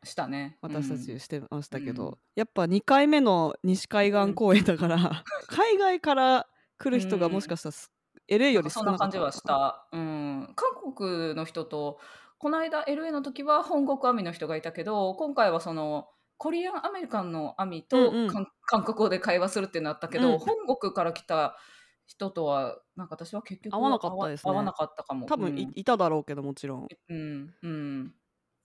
[0.04, 0.58] したね。
[0.60, 1.00] 私たうん。
[1.00, 2.18] ちしてましたけど、うん。
[2.34, 4.96] やっぱ2回目の西海岸公演だから、
[5.48, 6.46] 海外から
[6.78, 7.92] 来る人がもしかしたらす
[8.28, 9.10] LA より少そんなかったのかな。
[9.10, 9.88] 感じはした。
[9.92, 10.52] うん。
[10.54, 11.98] 韓国の人と、
[12.38, 18.28] この間 LA の時は本国アミの人がいたけど、今回はその、コリアンアメリカンのアミとうんうん。
[18.28, 20.38] 韓韓国語で会話するっていうのあったけど、うん。
[20.38, 21.56] 本国から来た
[22.06, 24.52] 人とは、なんか私は結局合わなかったですね。
[24.52, 25.26] 合わなかったかも。
[25.26, 26.88] 多分い,、いただろうけどもちろん。
[27.08, 28.14] うん、うん。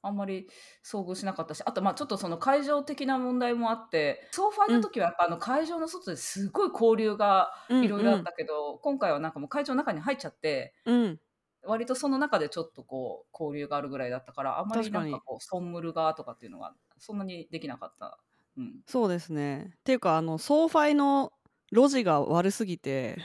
[0.08, 0.48] あんまり
[0.84, 11.20] 遭遇しなかったし、あとまあちょっとその会場的な問題もあって、 SoFi の時はやっぱあの会場の外ですごい交流がいろいろあったけど、今回はなんかもう会場の中に入っちゃって、うん、うん
[11.68, 18.20] 割とその中でちょっとこう交流があるぐらいだったからあんまりなんかこう선물がとかっていうのがそんなにできなかった。
[18.58, 19.74] うん、そうですね。
[19.78, 21.32] っていうかあの SoFi の
[21.72, 23.18] ロジが悪すぎて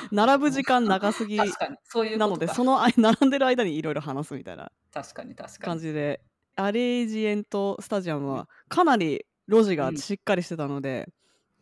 [0.12, 5.64] 並ぶ時間長すぎ確かにそういうことかなのでその間 並んでる間にいろいろ話すみたいな確かに確かに。
[5.64, 6.20] 感じで
[6.56, 11.12] アレイジエントスタジアムはかなり路地がしっかりしてたので、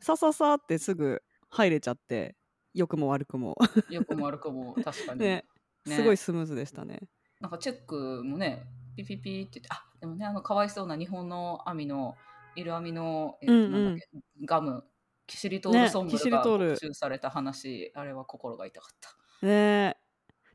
[0.01, 2.37] さささってすぐ入れちゃって
[2.75, 3.57] 良くも悪くも。
[3.91, 5.45] よくも悪くも 確かに、ね
[5.87, 5.97] ね。
[5.97, 7.01] すごいスムーズでしたね。
[7.41, 8.67] なんかチェックもね
[8.97, 12.17] ピピピって言ってあでもねあのかわいそうな日本の網の
[12.55, 13.99] いる網の、えっとうんうん。
[14.45, 14.85] ガム
[15.33, 19.47] キシリトールソンムねキシルが集された話、あれは心が痛かった。
[19.47, 19.97] ね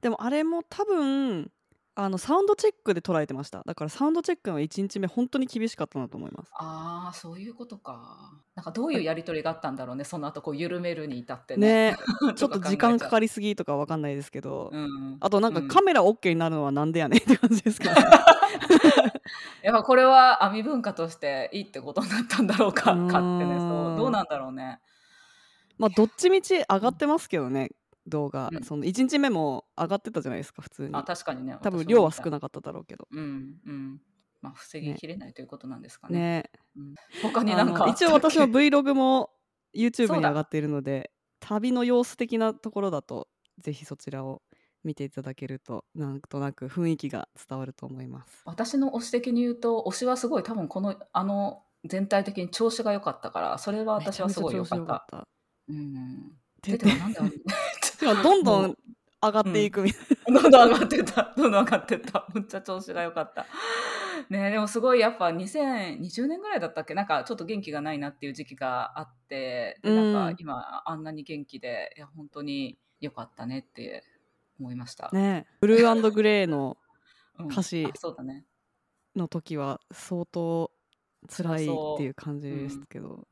[0.01, 1.51] でもあれも多分
[1.95, 6.51] あのサウンドチェックで捉えてましただからサウンドチェックの1日目本当に厳しかったなと思います。
[6.53, 8.33] ああそういうことか。
[8.53, 11.93] なんかどういうやり取りがあったんだろうねその後こう緩めるに至ってね。
[11.93, 11.97] ね
[12.37, 17.95] ちょっと時間かかり、りすぎとかわかんないですけど、うん、あとなんかうんカメラ OK になるのはなんでやねんって感じですけど、
[19.63, 23.59] やっぱこれは網文化としていいってことになったんだろうかかってね。
[23.59, 24.79] そうどうなんだろうね。
[25.77, 27.69] まあどっちみち上がってますけどね
[28.07, 28.63] 動画、うん。
[28.63, 30.89] その1日目も上がってたじゃないですか普通に。
[30.93, 31.57] あ確かにね。
[31.61, 33.07] 多分量は少なかっただろうけど。
[33.11, 34.01] うんうん。
[34.41, 36.19] まあ防ぎきれないということなんですかね。
[36.19, 36.51] ね。
[36.75, 36.95] うん。
[37.21, 39.31] 他にあなんかの 一応私の Vlog も
[39.75, 43.27] YouTube に上がっているので旅の様子的なところだと
[43.59, 44.41] ぜひそちらを
[44.87, 48.41] 見ていただけるとなんとなく雰囲気が伝わると思います。
[48.45, 55.05] 私の推し的に言うと推しはすごい多分このあの全体的に調子が良かったからそれは私はすごい良かった。
[55.11, 55.27] た。
[55.67, 56.31] うん。
[56.61, 57.37] て出てはなんであんて
[58.05, 58.77] か どんどもん
[59.21, 60.41] 上がっていくみたいな。
[60.41, 61.33] どんどん上がってった。
[61.35, 62.27] どんどん上がってった。
[62.33, 63.45] むっちゃ調子が良かった。
[64.29, 66.93] ねでもすごいやっぱ2020年ぐらいだったっけ？
[66.93, 74.03] なんかちょっと元気がないなっていう時期があって、でうんなんか今あんなに元気で、いや本当に良かったねって
[74.59, 75.09] 思いました。
[75.13, 76.77] ねブルーグレーの
[77.39, 77.87] うん歌詞。
[79.15, 80.71] の時は相当
[81.27, 81.67] 辛いっ
[81.97, 83.27] ていう感じですけど、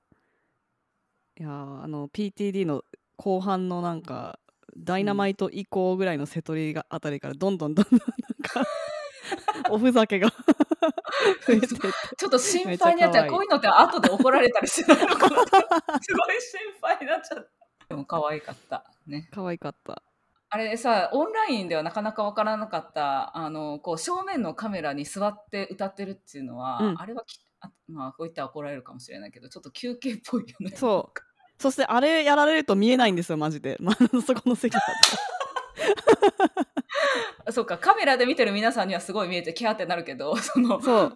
[1.40, 2.84] いやーあの PTD の
[3.18, 4.40] 後半のなんか
[4.78, 8.10] ダイナマイト以降ぐらいの瀬戸りがあたりからどんどんどんどんなん
[8.42, 8.66] か
[9.70, 10.30] おふざけが
[11.48, 11.78] 増えてって
[12.18, 13.30] ちょっと心配になっちゃう。
[13.30, 15.38] こういうのって後で怒られたりしないのかな
[16.02, 17.88] すごい心配になっちゃった。
[17.90, 18.92] でも可愛かった。
[19.08, 19.30] ね。
[19.32, 20.02] 可愛かった
[20.50, 27.02] あれさ、オンラインではなかなかわからなかった、あの、こう、正面のカメラに座って歌ってるっていうのは、うん。
[27.02, 30.72] あれはきあまあ、こういったら怒られるかもしれないけど、ちょっと休憩っぽいよね。
[30.76, 31.20] そう。
[31.58, 34.86] そしてあれやられると見えないんですよマジで、 まあ、そこの席だと。
[37.46, 41.16] あ そうか、カメラで見てる皆さんにはすごい見えて、キャーってなるけど、その、そう。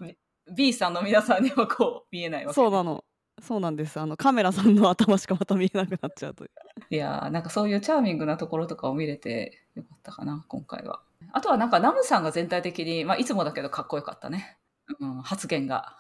[0.56, 2.56] B さんの皆さんにはこう、見えないわけ。
[2.56, 3.04] そうなの
[3.42, 4.00] そうなんです。
[4.00, 6.52] あのカメラさんの頭しかまた見えなくなっちゃうという。
[6.90, 11.02] いやーなんかそういうチャーミングなところとかを見れてよかったかな、今回は。
[11.32, 14.58] あとはなんかナムさんが全体的に、まあいつもだけどかっこよかったね。
[15.00, 15.98] うん、発言が、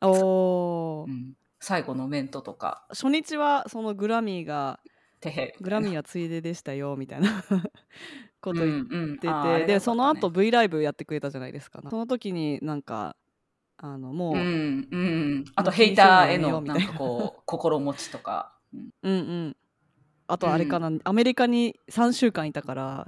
[0.00, 1.10] おー。
[1.10, 1.34] うん。
[1.60, 4.80] 最後のメントとか、初日はそのグラミーが
[5.20, 5.54] てへ。
[5.60, 7.42] グラミーはついででしたよみたいな。
[8.40, 9.66] こと言っうんうんてて、あーあれがよかったね。
[9.66, 11.82] でその後 V ライブやってくれたじゃないですか。
[11.90, 13.16] その時になんか
[13.78, 15.44] あのもう、うんうん。
[15.54, 16.74] あとヘイターへのな。
[16.74, 18.52] なんかこう、 心持ちとか。
[18.74, 18.90] うん。
[19.02, 19.16] うんう
[19.50, 19.56] ん。
[20.26, 23.06] あとあれかな、アメリカに3週間いたから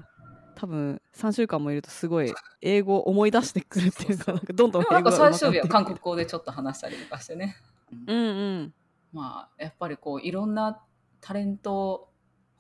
[0.55, 7.57] 多分3週間もいるとすごい英語を思い出してくるっていうかなんかどんどん英語が最終日は韓国語でちょっと話したりとかしてね。
[8.07, 8.23] うんう
[8.63, 8.75] ん。
[9.13, 10.81] まあ、やっぱりこう、いろんな
[11.21, 12.10] タレント、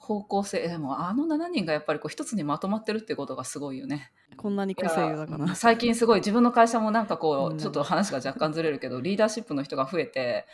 [0.00, 4.10] 方向性、でもあの7人がやっぱりこう一つにまとまってるってことがすごいよね。
[4.36, 10.46] こんなに個性豊かいやな最近すごい自分の会社もなんかこうちょっと話が若干ずれるけどリーダーシップの人が増えて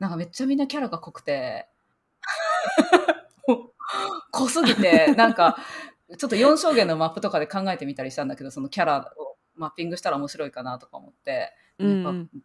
[0.00, 1.68] なんかめっちゃみんなキャラが濃くて
[4.32, 5.56] 濃すぎてなんか
[6.18, 11.52] ちょっと4証言のマップとかで考えてみたりしたんだけどそのキャラをマッピングしたら面白いかなとか思って、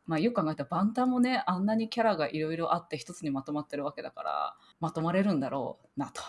[0.06, 6.22] まあ、よく考えたらバンタンもねあんなにキャラがいろいろあって一つにまとまってるわけだからまとまれるんだろうなと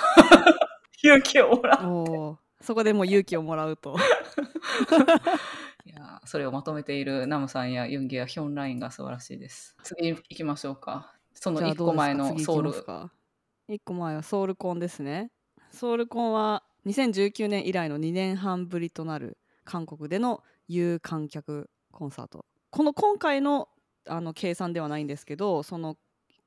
[1.02, 3.96] 勇気をもらうそこでもう勇気をもらうと。
[5.86, 9.76] いやーそれをまとめているナムさんやユンギやヒョンラインが素晴らしいです。
[9.82, 11.14] 次行きましょうか。
[11.32, 11.94] その1じゃあどうですか？
[11.94, 12.86] 個前の次ソウル行きます。
[12.86, 13.12] か
[13.68, 15.30] ？1個前はソウルコンですね。
[15.70, 22.44] ソウルコンは2019年以来の2年半ぶりとなる韓国での有観客コンサート。
[22.70, 23.68] この今回の
[24.06, 25.96] あの計算ではないんですけどその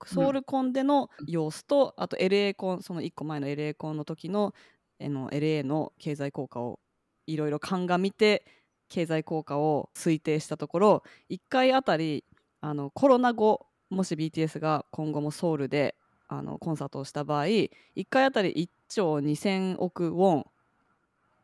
[0.07, 4.53] ソウルコンでの様子と、あと LA コンその1個前の LA コンの時の
[5.01, 6.79] あの LA の経済効果を
[7.27, 8.45] いろいろ鑑みて
[8.89, 12.23] 経済効果を推定したところ1回あたり
[12.61, 15.95] あのコロナ後もし BTS が今後もソウルで
[16.27, 17.69] あのコンサートをした場合1
[18.09, 20.45] 回あたり1兆2000億ウォン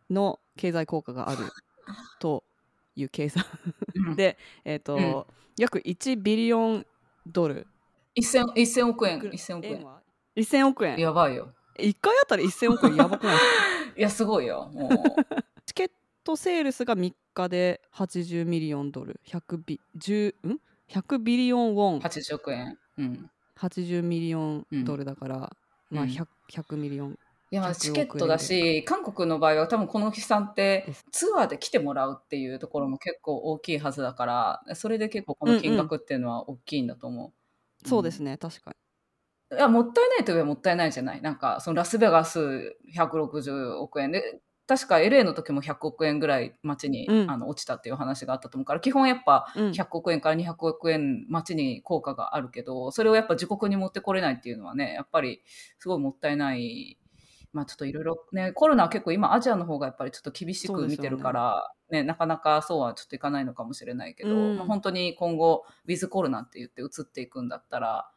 [0.10, 1.44] の経済効果がある
[2.20, 2.44] と
[2.96, 3.46] いう計算
[3.96, 4.16] うん。
[4.16, 5.36] で、えーとうん。
[5.58, 6.86] 約1ビリオン
[7.28, 7.68] ドル
[8.18, 9.18] 1000 1000億円。
[9.18, 9.84] いくら？1000億円。
[9.84, 10.02] は
[10.36, 11.54] ？1000億円やばいよ。
[11.78, 13.38] 1回あたり1000億円やばくない？
[13.98, 14.70] いや、すごいよ。
[14.74, 14.92] もう
[15.66, 15.92] チケッ
[16.24, 22.78] トセールスが3日で80ミリオンドル100ビ10ん？100ビリオンウォン80億円。
[22.98, 23.30] うん。
[23.58, 25.56] 80ミリオンドルだから、
[25.90, 27.20] まあうん 100, 100ミリオン
[27.52, 37.34] いや、まあ100チケットだし、韓国の場合は多分この日さんってツアーで来てもらうっていうところも結構大きいはずだから、それで結構この金額っていうのは大きいんだと思う。
[37.86, 38.72] そうですね確か
[39.52, 41.22] いや、もったいないといえばもったいないじゃない。
[41.22, 55.42] なんか、そのラスベガス160億円で、確か LA の時も100億円ぐらい街に、うんあの落ちたっていう話があったと思うから、基本やっぱに、うん、100億円から200億円街に効果があるけど、それをやっぱ自国に持ってこれないっていうのはね、やっぱり
[55.80, 57.00] すごいもったいない。
[57.52, 62.04] まあちょっといろいろね、コロナは結構今アジアの方がやっぱりちょっと厳しく見てるから、ね。
[62.04, 64.58] なかなかそうはちょっといかないのかもしれないけど、うん。
[64.58, 68.12] まあ、本当に今後、ウィズコロナって言って移っていくんだったら、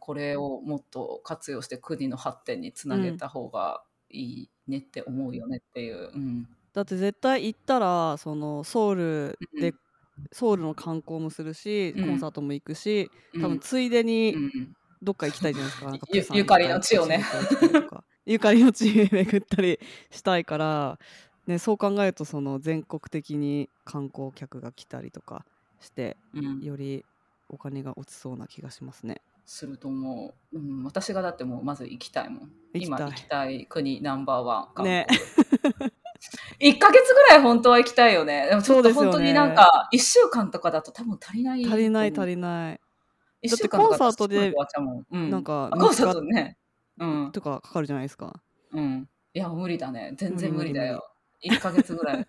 [0.00, 6.10] これをもっと活用して国の発展につなげた方がいいねって思うよねっていう。
[6.14, 6.48] うん。
[6.72, 9.78] だって絶対行ったらそのソウルで、うん。
[10.32, 12.06] ソウルの観光もするし、うん。
[12.06, 13.42] コンサートも行くしうん。
[13.42, 17.22] 多分ついでにうんどっか行きたいじゃないですか,、かゆゆかりの地をね
[18.26, 19.78] ゆかりの地巡ったり
[20.10, 20.98] したいから、
[21.46, 25.44] ね、そう考えるとその全国的に観光客が来たりとか
[25.80, 26.60] してうん。
[26.60, 27.04] より
[27.48, 29.20] お金が落ちそうな気がしますね。
[29.46, 32.52] すると思う、うん、私がだってもうまず行きたいもん。
[32.72, 32.82] 行きたい。
[32.86, 35.06] 今行きたい国ナンバーワンね。
[36.58, 38.46] 1ヶ月ぐらい本当は行きたいよね。
[38.48, 42.80] でもちょっと本当になんか1週間とかだと多分足りない足りない足りりない、
[43.42, 44.54] 1週間とかだってコンサートでん、
[45.12, 46.56] うん、なんかあコンサー3トね
[46.98, 47.32] うん。
[47.32, 48.40] とかかかるじゃないですか。
[48.72, 49.08] うん。
[49.32, 50.14] いや無理だね。
[50.16, 51.10] 全然無理だ無理よ
[51.42, 52.26] 1ヶ月ぐらい。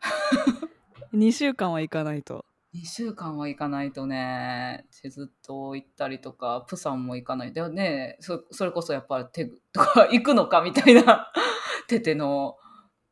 [1.14, 2.44] 2週間は行かないと。
[2.74, 7.52] 2 2週間は行かないとね、チェズ島行ったりとか、プサンも行かない。
[7.52, 11.32] でね、そそれこそやっぱりテグとか行くのかみたいな、
[11.88, 12.56] テテの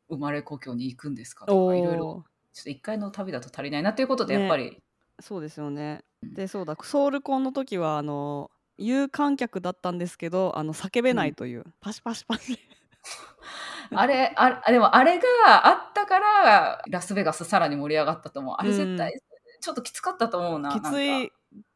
[0.09, 2.23] 生まれ故郷に行くんですかとか、いろいろ、おー
[2.53, 4.81] ちょっと一回の旅だと足りないなということで、ねやっぱり、
[5.19, 6.03] そうですよね。
[6.21, 6.33] うん。
[6.33, 6.77] でそうだ。
[6.81, 12.59] ソウルコンの時はあの有観客だったんですけどあの叫べないという、パシパシパシ
[13.95, 18.55] あれ、ああでもあれがあったから、ラスベガスさらに盛り上がったと思う。
[18.57, 19.13] あれ絶対、
[19.61, 20.71] ちょっときつかったと思うな。
[20.71, 21.31] きつい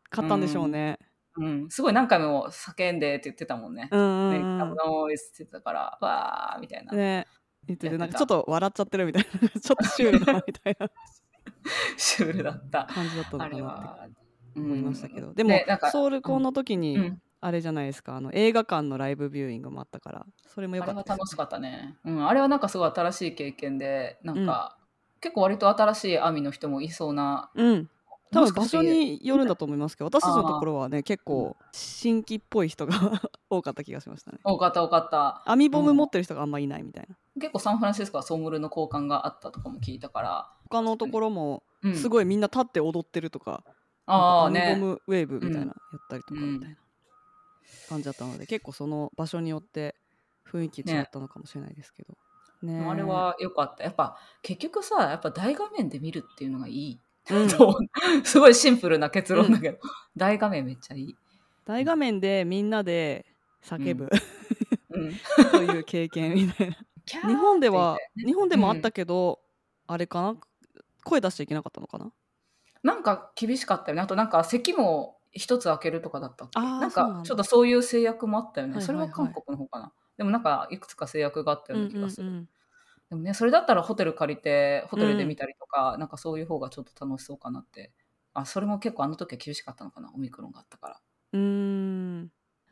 [0.10, 0.97] かったんでしょうね。
[0.99, 1.06] か
[1.38, 3.88] うん、すごい何回も叫んでって言ってたもんね。
[3.91, 6.93] うんうね、んうんカブノってたから、わーみたいな。
[6.93, 7.28] ね
[7.68, 10.89] 言っててなんかちょっと笑っちゃってるみたいな ちょっとシュールだなみたいな
[11.95, 12.86] シュールだった。
[12.86, 14.08] 感じだったのかなっては。
[14.56, 15.28] 思いましたけど。
[15.28, 15.60] ど、でも
[15.91, 18.16] ソウルコンの時に、うん、あれじゃないですか。
[18.16, 21.97] あの映画館のライブビューイングもあったからそれも良あかったです、れは楽しかったね。
[22.06, 24.78] うん、あれはなんかすごい新しい経験で、なんか、
[25.20, 27.49] 結構割と新しいアミの人もいそうな。
[27.56, 27.89] うん。
[28.32, 32.93] 多分場所によるんだと思いますけど私たちのところはね結構新規っぽい人が
[33.49, 34.39] 多かった気がしましたね。
[34.45, 35.43] 多かった多かった。
[35.45, 40.49] アミボム持ってる人があんまいないみたいな、結構サンフランシスコはソームルの交換があったとかも聞いたから。
[40.70, 43.64] 他のところもうん、すごいみんな立って踊ってるとか、
[44.06, 44.62] ああね。
[44.62, 45.66] アミボムウェーブみたいな、うん。
[45.66, 45.76] やっ
[46.10, 46.54] たりとかうん。
[46.54, 46.78] みたいな
[47.89, 49.95] 感じだったので結構その場所によって
[50.45, 52.18] 雰囲気違ったのかもしれないですけど、
[52.62, 53.84] ねあれは良かった。
[53.84, 56.99] やっぱ結局さ、やっぱ大画面で見るっていうのがいい。
[57.30, 57.47] うん。
[57.49, 57.78] と
[58.24, 59.80] すごいシンプルな結論だけど、
[60.16, 61.16] 大画面めっちゃいい。
[61.66, 63.26] 大画面でみんなで
[63.64, 64.10] 叫ぶ、
[64.89, 65.14] うん、
[65.52, 66.78] という経験みたいな。
[67.06, 69.39] 日本では日本でもあったけど、
[69.88, 70.36] あれかな？
[71.04, 72.12] 声出しちゃいけなかったのかな？
[72.84, 74.01] なんか厳しかったよね。
[74.01, 78.73] あとなんか席も一つ開けるとかだったっけあーなんそうなんだかちょっとそういう制約もあったよね。
[78.73, 79.93] はいはいはいそれは韓国の方かな。
[80.17, 82.27] でもなんかいくつか制約があったような気がする。
[82.27, 82.49] うん
[83.09, 87.93] でもね、それだったらホテル借りて、ホテルで見たりとか、なんかそういう方がちょっと楽しそうかなって。
[88.34, 91.01] あ、それも結構あの時は厳しかったのかな、オミクロンがあったから。
[91.34, 91.39] うー
[92.23, 92.32] ん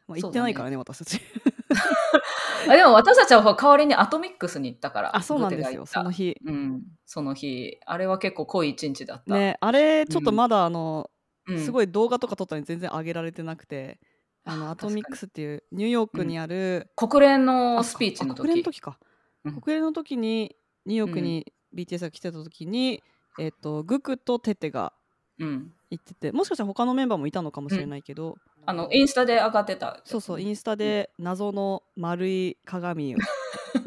[0.10, 1.22] まあ、行ってないからね私たち。
[2.68, 5.16] あでも私たちは代わりにアトミックスに行ったから。
[5.16, 5.86] あそうなんですよ。
[5.86, 6.36] その日。
[6.44, 7.78] うん、その日。
[7.86, 9.34] あれは結構濃い一日だった。
[9.36, 11.12] ねあれちょっとまだあの、
[11.48, 14.00] うん、すごい動画とか撮ったのに全然上げられてなくて、
[14.44, 18.78] あのあアトミックスっていうニューヨークにある、国連のあスピーチのあ国連の時。
[18.78, 18.98] 時か、
[19.46, 19.62] うん。
[19.62, 20.56] 国連の時に
[20.88, 23.04] ニューヨークに BTS が来てた時に、
[23.38, 24.92] えっ、とグクとテテが
[25.38, 25.72] うん。
[25.92, 28.38] 行っててもしかしたら他のメンバーもいたのかもしれないけど、
[28.70, 30.00] あの、インスタで上がってた。
[30.06, 33.16] そうそうインスタで謎の丸い鏡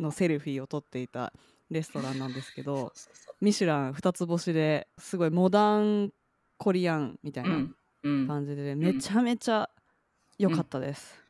[0.01, 1.33] のセルフィーを撮っていた
[1.71, 2.93] レストランなんですけど
[3.41, 6.11] ミシュラン2つ星ですごいモダン
[6.59, 7.77] コリアンみたいうなうん。
[8.03, 8.27] うん。
[8.27, 9.71] 感じで、めちゃめちゃ
[10.37, 11.22] 良かったです。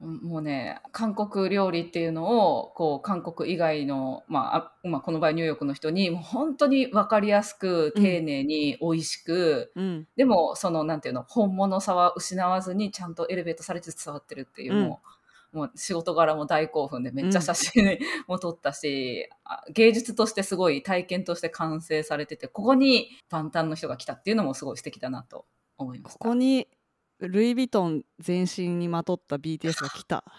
[0.00, 14.98] もうね韓国料理っていうのをこう韓国以外の、まああまあ、この場合ニューヨークの人にもう本当に分かりやすくうん丁寧に美味しく、うん、でもそのなんていうの本物さは失わずにちゃんとエレベートされて伝わってるっていうのを、
[15.52, 25.46] もう仕事柄も大興奮でめっちゃ写真も撮ったし、あ芸術としてすごい体験として完成されててここに万端の人が来たっていうのもすごい素敵だなと
[25.76, 26.28] 思いまこした。
[26.28, 26.68] こに
[27.20, 30.24] ルイ・ヴィトン全身にまとった BTS が来た。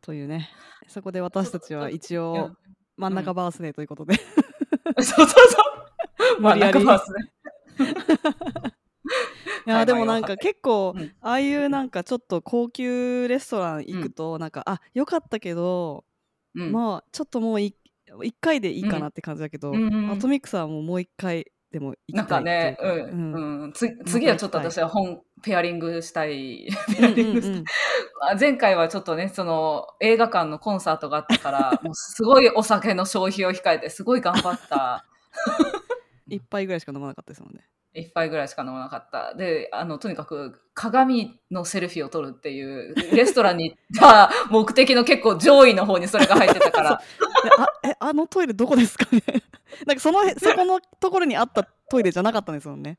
[0.00, 0.48] というね。
[0.88, 2.56] そこで私たちは一うん応
[2.96, 4.14] 真ん中バースデーということで、
[5.00, 5.34] そうそうそ
[6.38, 6.40] う。
[6.40, 7.32] 無理やりまあ中バースね
[9.66, 11.12] いやーでもなんか結構、うん。
[11.20, 16.04] ああいうなんかちょっと高級レストラン行くと、なんかあよかったけど、
[16.54, 16.72] うん。
[16.72, 17.76] まあちょっともうい
[18.22, 20.10] 一回でいいかなって感じだけど、うんうんうん。
[20.10, 26.68] アトミックスはもうもう一回でも行なんかね、うん、うん次はちょっと私は本ペアリングしたい。
[26.96, 27.64] ペアリングしたいうんうんうん
[28.30, 35.04] あ前回はちょっとね、その映画館のコンサートがあったから、 もうすごいお酒の消費を控えて、すごい頑張った。
[36.28, 37.64] 一杯ぐらいしか飲まなかったですもんね。
[37.94, 39.34] 一杯ぐらいしか飲まなかった。
[39.34, 46.90] で、あの、とにかく鏡のセルフィーを撮るっていう、レストランに行った目的の結構上位の方にそれが入ってたから、
[47.44, 49.22] であえあのトイレどこですかね？
[49.86, 52.98] なんかそのへそこのところにあったトイレじゃなかったんですもんね。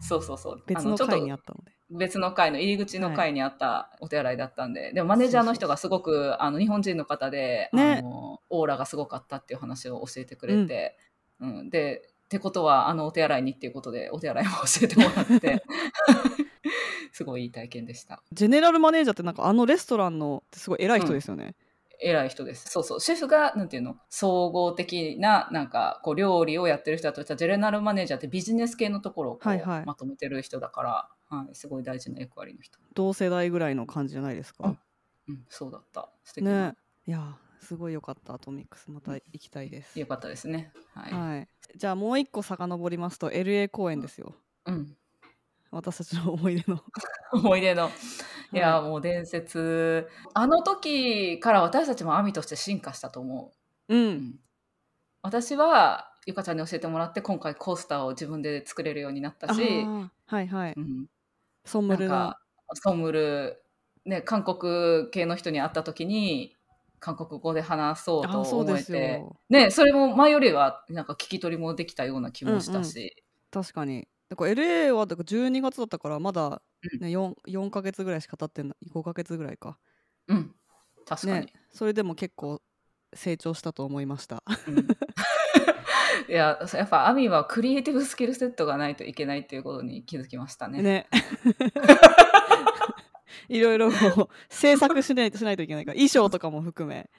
[0.00, 0.62] そうそうそう。
[0.66, 1.72] 別の階にあったので。
[1.88, 7.98] 別の階の入り口の階にあったお手洗いだったんで、でもマネージャーの人がすごくあの日本人の方で、ね。
[8.00, 10.98] あのオーラがすごかったっていう話を教えてくれて、
[11.40, 11.70] うん。
[11.70, 15.62] でってことはあのお手洗いにっていうことでお手洗いも 教えてもらって。
[17.12, 18.22] すごいいい体験でした。
[18.30, 21.54] ジェネラルマネージャーってなんかあのレストランのすごい偉い人ですよね、
[22.00, 22.68] 偉い人です。
[22.68, 23.00] そうそう。
[23.00, 29.86] シェフがなんていうの総合的ななんかこう料理をやってる人だとしたらジェネラルマネージャーってビジネス系のところをこうはいはい。
[29.86, 34.76] まとめてる人だから、はい、すごい大事な役割の人、同世代ぐらいの感じじゃないですか、
[35.28, 36.10] うん、そうだった。
[36.24, 36.70] 素敵な。
[36.72, 36.76] ね。
[37.06, 38.34] いやすごい良かった。
[38.34, 40.72] アトミックスまた行きたいです、よかったですね。
[40.94, 41.12] はい。
[41.12, 44.34] はいじゃあもう一個遡りますと LA 公演ですよ
[44.66, 44.96] うん。
[45.70, 46.80] 私たちの思い出の
[47.32, 47.90] 思い出の。
[48.52, 50.08] いや、はもう伝説。
[50.34, 53.52] あの時から私たちもアミとして進化したと思
[53.88, 53.96] うう。
[53.96, 54.40] うんん。
[55.22, 59.60] 私は、ゆかちゃんに教えてもらって、今回コースターを自分で作れるようになったし、
[60.26, 61.06] はいはいうん、
[61.64, 62.38] ソンムルななんか、
[62.74, 63.62] ソンムル、
[64.04, 66.55] ね、韓国系の人に会った時に、
[67.06, 74.08] 韓国語で話そうと思えて、よね、それも前よりは、なんか聞き取りもできたような気もしたし、確かに。
[74.28, 76.60] だから LA はだから12月だったからまだ、
[76.92, 77.00] うん。
[77.00, 79.78] ね 4, 4ヶ月ぐらいしか経ってない5ヶ月ぐらいか。
[80.26, 80.52] うん、
[81.06, 81.46] 確かに。
[81.46, 82.60] ねそれでも結構
[83.14, 84.42] 成長したと思いました。
[84.66, 84.78] うん。
[86.28, 90.82] いややっぱアミはクリエイティブスキルセットがないといけないっていうことに気づきましたね。
[90.82, 91.06] ね
[93.48, 97.10] いろいろこう制作しないとしないといけないから衣装とかも含め。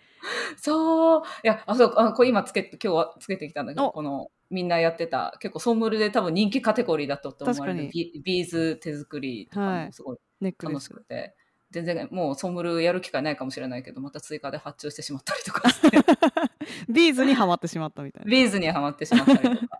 [0.58, 1.22] そう。
[1.44, 3.92] いやあそうあこれ今つけて今日はつけてきたんだけどお。
[3.92, 7.90] このみんなやってた結構ソンムルで多分人気カテゴリーだったと思われる。
[7.92, 9.86] ビビーズ手作りとかはい。
[9.88, 11.36] もすごい楽しスくて、
[11.72, 15.70] 全然もう선물やる機会ないかもしれないけどまた追加で発注してしまったりとか
[16.90, 18.30] ビーズにはまってしまったみたいな。
[18.30, 19.80] ビーズにはまってしまったりとか。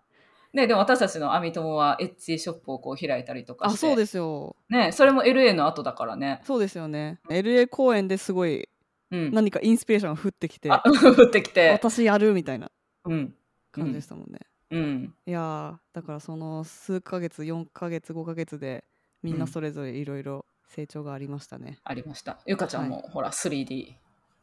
[0.54, 6.40] ね、でも私たちのアミ友は Etsy ショップをこう開いたりとかしてあそうですよね、それも LA の後だからね。
[6.44, 8.68] そうですよね LA 公演ですごい
[9.10, 11.70] うん、何かインスピレーションが降ってきてあ 降ってきて。
[11.70, 12.70] 私やるみたいな
[13.04, 13.34] うん。
[13.72, 14.40] 感じでしたもんね、
[14.70, 15.14] うん。
[15.26, 18.84] いやーだからその数ヶ月4ヶ月5ヶ月で
[19.22, 22.38] みんなそれぞれいろいろ成長がありましたね、ありました。
[22.46, 23.94] ゆかちゃんも、ほら 3D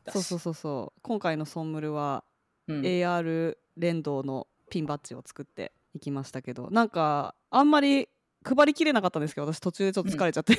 [0.03, 0.13] だし。
[0.13, 2.23] そうそうそうそう今回のソンムルは
[2.67, 2.81] うん。
[2.81, 8.09] AR 連動のピンバッジを作っていきましたけどなんかあんまり
[8.45, 10.55] 配りきれなかったんですけど私途中でちょっと疲れちゃって、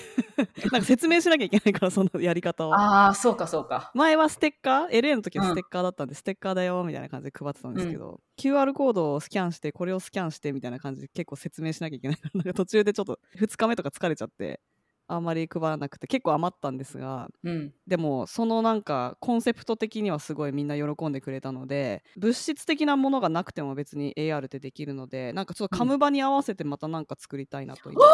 [0.72, 2.74] なんか説明しなきゃいけないからそのやり方を。
[2.74, 3.92] ああ、そうかそうか。
[3.94, 5.50] 前はステッカー？LA の時はうん。
[5.52, 14.60] ステッカーだったんで、ステッカーだよみたいな感じで配ってたんですけど、QR コードをスキャンしてこれをスキャンしてみたいな感じで結構説明しなきゃいけないから途中でちょっと2日目とか疲れちゃって
[15.08, 17.72] あんまり配らなくて結構余ったんですがうん。
[17.86, 28.00] でもそのなんかコンセプト的にはすごいみんな喜んでくれたので物質的なものがなくても別に AR ってできるのでなんかちょっとカムバに合わせてまたなんか作りたいなと今、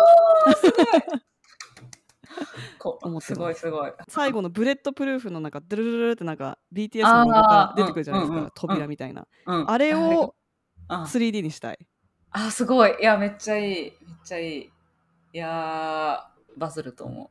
[2.78, 3.93] こ思ってますすごいすごい。
[4.09, 10.34] 最後の Bulletproof のなんかドゥルルルルってなんか BTS のロゴから出てくるじゃないですか、うんうんうん扉みたいな、うん、あれを
[10.88, 11.78] あ 3D にしたい
[12.32, 12.97] あ、すごい。
[12.99, 13.74] いや、めっちゃいい。
[13.74, 13.93] めっ
[14.24, 14.70] ちゃいい。
[15.34, 17.30] いやー、バズると思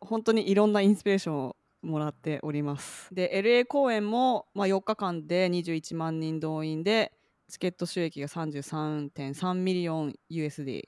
[0.00, 3.14] 本当にいろんなインスピレーションをもらっております。
[3.14, 7.12] で LA 公演も、まあ、4日間で21万人動員で
[7.48, 10.82] チケット収益が33.3ミリオン USD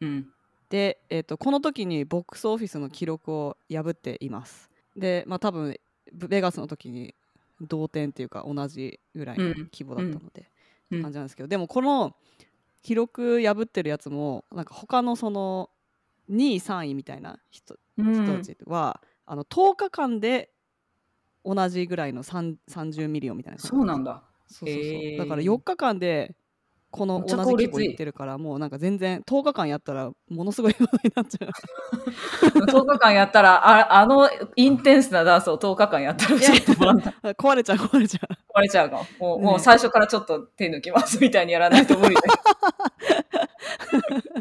[0.00, 0.06] う。
[0.06, 0.28] うん。
[0.68, 4.70] で、えー、とこの時に box office の記録を破っています。
[4.96, 5.78] でまあ多分
[6.12, 7.14] ベガスの時に
[7.60, 9.68] 同点っていうか同じぐらいのうん。
[9.72, 10.46] 規模だったので、
[10.90, 11.02] うん。
[11.02, 11.48] 感じなんですけど。
[11.48, 12.14] でもこの
[12.82, 15.70] 記録破ってるやつもなんか他のその
[16.30, 20.50] 2位3位みたいな人うん人たちは、あの10日間で
[21.44, 24.22] 同じぐらいの3 30ミリオンみたいなそうなんだ。
[24.46, 26.34] そうそうそうへーだから4日間で
[26.92, 31.48] この同じ規模いってるからもうなんか全然10日間やったらものすごいことになっちゃう
[32.66, 37.10] 10日間やったら、ああのインテンスなダンスを10日間やったら教えてもらった。
[37.30, 39.06] 壊れちゃう壊れちゃう壊れちゃうかも。
[39.18, 42.28] もう,、ねもう最初からちょっと手抜きますみたいにやらないと無理だよ。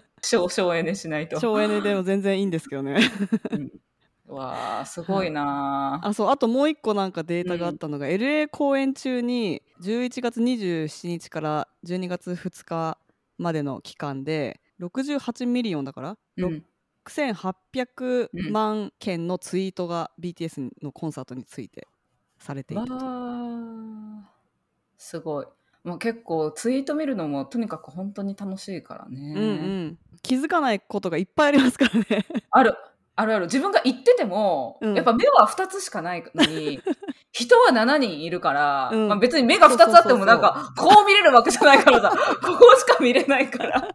[0.23, 1.39] 省 省エネしないと。
[1.39, 2.99] 省エネでも全然いいんですけどね。
[3.51, 3.71] うん。
[4.27, 12.97] わあ、すごいなあ、あそうあともう一個なんかデータがあったのが、LA 公演中に11月27日から12月2日
[13.37, 16.65] までの期間で68 million だから、うん。
[17.05, 21.87] 6800万件のツイートが BTS のコンサートについて
[22.39, 24.31] されているわあ、
[24.97, 25.45] すごい。
[25.83, 29.33] もう結構ツイート見るのもとにかく本当に楽しいからね。
[29.35, 32.75] うんうん、気づかないことがいっぱいありますからね ある。
[33.15, 33.45] あるある。
[33.45, 36.79] 自分が言ってても、うんやっぱ目は2つしかないのに、
[37.31, 42.09] 人は7人いるから、うんまあ、別に目が2つあってもなんか、こう見れるわけじゃないからさ、
[42.41, 43.87] ここしか見れないから。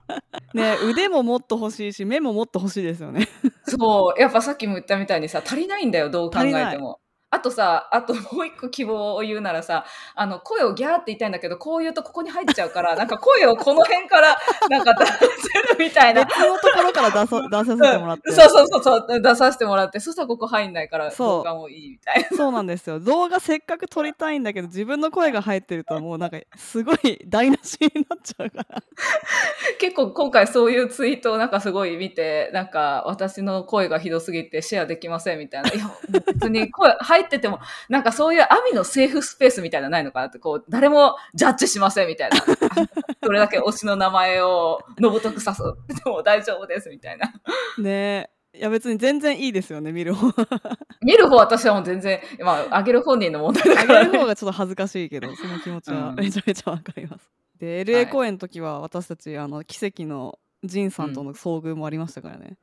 [0.55, 3.29] ね腕ももっと欲しいし目ももっと欲しいですよね
[3.65, 7.01] そう、やっぱさっきも言ったみたいにさ、足りないんだよ、どう考えても。
[7.31, 14.39] あとさ、あともう一個希望を言うならさ、あの、声をギャーって言いたいんだけど、こう言うとここに入っちゃうから、なんか声をこの辺から、
[14.71, 16.25] なんか出せるみたいな。
[16.25, 22.37] 別のところから出さ 出させてもらって、そうそうそうそう、出させてもらって、そしたらここ入んないから、動画もいいみたいな。
[22.37, 28.83] そうなんですよ動画せっかく撮りたいんだけど自分の声が入ってるともうなんかすごい台無しになっちゃうから
[29.79, 35.71] 結構今回そういうツイートをなんかすごい見て、なんか私の声がひどすぎてシェアできませんみたいな。
[35.71, 37.59] いや、別に声入入ってても、
[37.89, 42.37] なんかそういう網のセーフスペースみたいなのないのかなって、こう、誰もジャッジしませんみたいな。
[43.23, 45.63] それだけ推しの名前をのぼとくさす。
[45.63, 47.33] でも大丈夫ですみたいな。
[47.79, 50.33] ねいや別に全然いいですよね見る方
[51.05, 54.01] 見る方私はもう全然、まあ、あげる本人の問題だから、ね。
[54.01, 57.31] あげる方がちょっと恥ずかしいけどその気持ちはうんめちゃめちゃわかります。
[57.59, 62.57] では LA い公演の時は私たちあの奇跡のジンさんとの遭遇もありましたからね。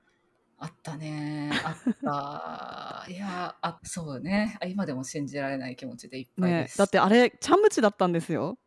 [0.64, 1.52] あったね。
[1.66, 3.06] あった。
[3.12, 4.58] いや、あ、そうね。
[4.62, 6.78] あ今でも信じられない気持ちでいっぱいです。
[6.78, 8.58] ねだってあれチャムチだったんですよ。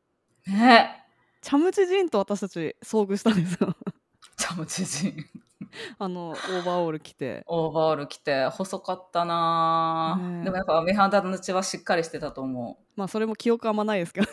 [0.46, 1.05] ね。
[1.40, 3.74] チャムチジンと私たち遭遇したんですよ。
[4.36, 5.24] チャムチジン。
[5.98, 7.42] あのオーバーオール着て。
[7.46, 14.26] オーバーオール着て、細かったな、ねでもやっぱ目肌の血はしっかりしてたと思まあそれも記憶あんまないですけど。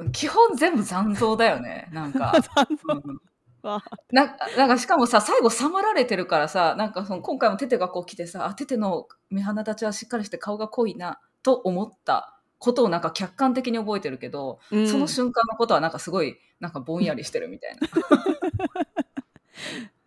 [0.00, 0.10] う。
[0.12, 1.88] 基本全部残像だよね。
[1.92, 2.32] なんか。
[2.88, 3.20] うん
[3.64, 12.33] わななんかしかもさ最後さまられてるからさなんかその今回もテテがこう来てさあテテの目鼻立ちはしっかりして顔が濃いなと思った
[12.64, 17.80] ことをなんか客観的に覚えてるけど、うんその瞬間のことはなんかすごいなんかぼんやりしてるみたいな。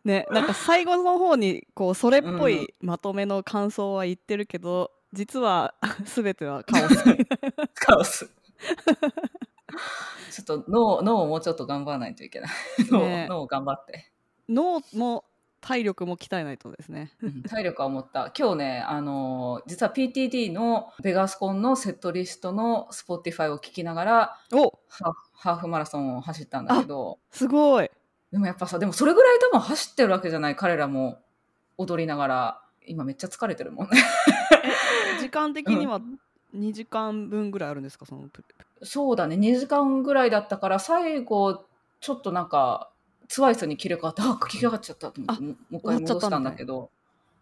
[0.04, 5.76] ねなんか最後の方にこうそれっぽういまとめの感想は言ってるけど、実は
[6.16, 6.96] 全てはカオス
[7.76, 8.30] カオス。
[10.32, 12.50] ちょっと脳脳をもうちょっと頑張らないといけない。
[12.90, 14.12] 脳,、ね脳を頑張って。
[14.50, 15.26] 脳も
[15.62, 17.12] 体力も鍛えないとですね。
[17.22, 18.32] うん体力は思った。
[18.38, 24.80] 今日ね、あのー実は PTD のベガスコンのセットリストの Spotify を聞きながら、お
[25.34, 27.90] ハーフマラソンを走ったんだけど、すごい
[28.32, 31.22] でもやっぱさ、でもそれぐらい多分走ってるわけじゃない彼らも
[31.78, 33.98] 踊りながら、今めっちゃ疲れてるもんね。
[35.20, 36.02] 時間的には
[36.56, 38.44] 2時間分ぐらいあるんですかそのプ
[38.84, 41.66] そうだね、2時間ぐらいだったから、最後、
[42.00, 42.92] ちょっとなんか、
[43.28, 46.90] ツワイスに切れ替わって、あ、切り上がっちゃったと思って、もう一回戻したんだけど、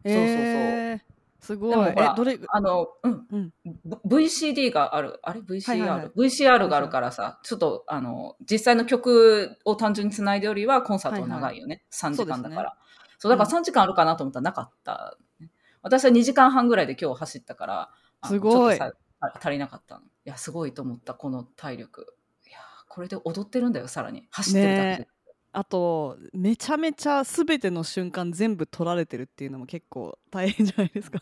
[0.06, 0.36] そうそうそう。
[0.36, 1.16] えー。
[1.46, 1.90] すごい。
[1.90, 2.40] えどれ？
[2.50, 3.54] あの、うん、うん。
[3.86, 6.08] V- VCD がある、あれ ?VCR?、はいはいはい。
[6.16, 11.84] VCR があるからさ、ちょっと、あの、実際の曲を単純につないでよりは、コンサートは長いよね。
[11.92, 12.78] 3時間だから。
[13.20, 15.50] そう,、だから3時間あるかなと思ったらなかった、ね
[15.84, 17.92] 私は2時間半ぐらいで今日走ったから、
[18.26, 18.80] すごい。
[18.80, 20.02] 足りなかったの。
[20.02, 22.16] いや、すごいと思った、この体力。
[22.48, 22.58] いや、
[22.90, 24.28] これで踊ってるんだよ、さらに。
[24.32, 24.98] 走ってるだけで。
[25.04, 25.08] ね
[25.56, 31.22] あとめちゃめちゃ全ての瞬間全部取られてるっていうのも結構大変じゃないですか。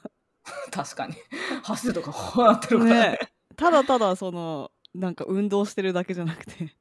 [0.71, 1.13] 確かに。
[1.61, 2.99] 走るとか、こうなってるからね。
[3.11, 3.19] ね
[3.55, 6.73] ただただそのなんか運動してるだけじゃなくて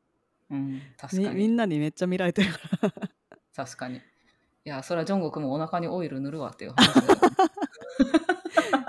[0.51, 1.37] うん、確みかに。
[1.37, 2.93] みんなにめっちゃ見られてるから
[3.55, 3.97] 確かに。
[3.97, 4.01] い
[4.65, 7.21] や、それはジョンゴクもお腹にオイル塗るわっていう話だよね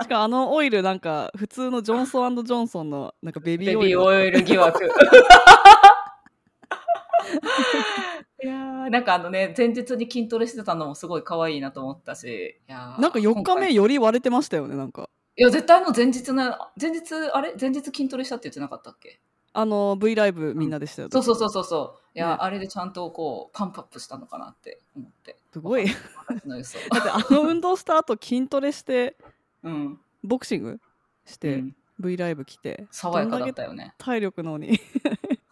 [0.04, 4.90] しかもあのオイルなんか普通のジョンソンジョンソンのなんかベビベーオイルビーオイル疑惑。
[8.44, 12.60] いやーなんかあのね、前日に筋トレしてたのもすごい可愛いなと思ったし。
[12.68, 17.54] いやーなんか4日目より割れてましたよねなんかいや、絶対の前日の、前日、あれ？
[17.58, 19.18] 前日筋トレしたって言ってなかったっけ？
[19.54, 22.18] あの V ライブみんなでしたよ、そうそうそうそうそう。
[22.18, 25.36] いや、ねあれでちゃんとこう、パンプアップしたのかなって思って。
[25.50, 25.86] すごい。
[25.88, 29.16] だってあの運動した後筋トレして
[29.62, 30.00] うん。
[30.22, 30.80] ボクシング
[31.24, 33.94] して、うん V ライブ来て爽やかだったよね。
[33.98, 34.80] 体力のに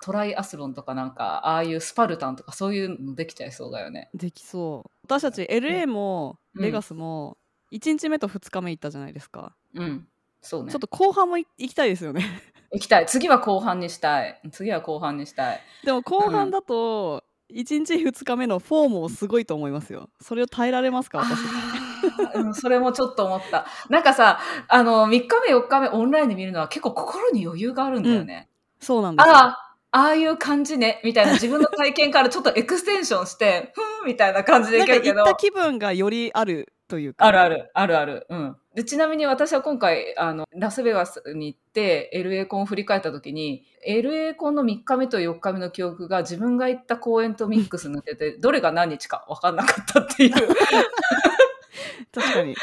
[0.02, 4.10] トライアスロンとかなんか、ああいうスパルタンとかそういうのできちゃいそうだよね。
[4.14, 7.38] できそう私たち LA もうんベガスも
[7.72, 10.06] 1日目と2日目行ったじゃないですか、うん。
[10.42, 10.72] そうね。
[10.72, 12.24] ちょっと後半もい行きたいですよね
[12.74, 13.06] 行きたい。
[13.06, 14.40] 次は後半にしたい。
[14.50, 15.60] 次は後半にしたい。
[15.84, 17.22] でも後半だと
[17.52, 21.38] 1日2日目のフォームもすごいと思いますよそれを耐えられますか私
[22.34, 23.66] うんそれもちょっと思った。
[23.88, 28.48] なんかさ、あの、3日目、4日目オンラインで見るのは結構心に余裕があるんだよね。
[28.80, 35.20] そうなんですよああ、ああいう感じね、みたいな自分の体験からちょっとエクステンションして、ふんみたいな感じでいけるけど。
[35.20, 38.26] 行った気分がよりあるというかあるある、あるある。
[38.30, 38.56] うん。
[38.74, 50.32] で、ちなみに私は今回、あの、ラスベガスに行って、LA コンを振り返った時に、LA コンの3日目と4日目の記憶が自分が行った公演とミックスになってて、 どれが何日か分かんなかったっていう。
[52.14, 52.54] 確かに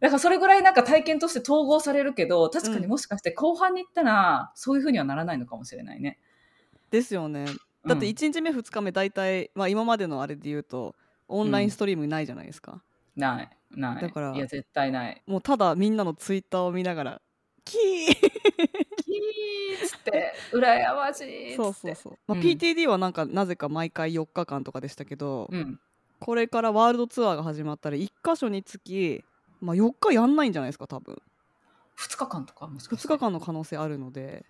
[0.00, 6.18] だからそれぐらいなんか体験として統合されるけど、確かにもしかして後半に行ったら、そういう風にはならないのかもしれないね。
[6.90, 7.46] ですよね
[7.86, 10.94] だってうん1日目2日目大体、まあ、今までのあれで言うと
[11.28, 12.82] オンラインストリームないじゃないですか、
[13.16, 14.02] ない、ない。
[14.02, 15.22] だからいや、絶対ない。
[15.26, 17.20] もうただみんなのツイッターを見ながら
[17.66, 21.56] キーキーっつって、羨ましいっつって。
[21.56, 25.78] そうそうそう、まあうん PTD はなんかなぜか毎回4日間とかでしたけど、うん。
[26.20, 29.22] これからワールドツアーが始まったら1箇所につき、
[29.60, 31.16] まあ、4日やんないんじゃないですか多分
[31.96, 34.44] 2日間とかもしかして2日間の可能性あるので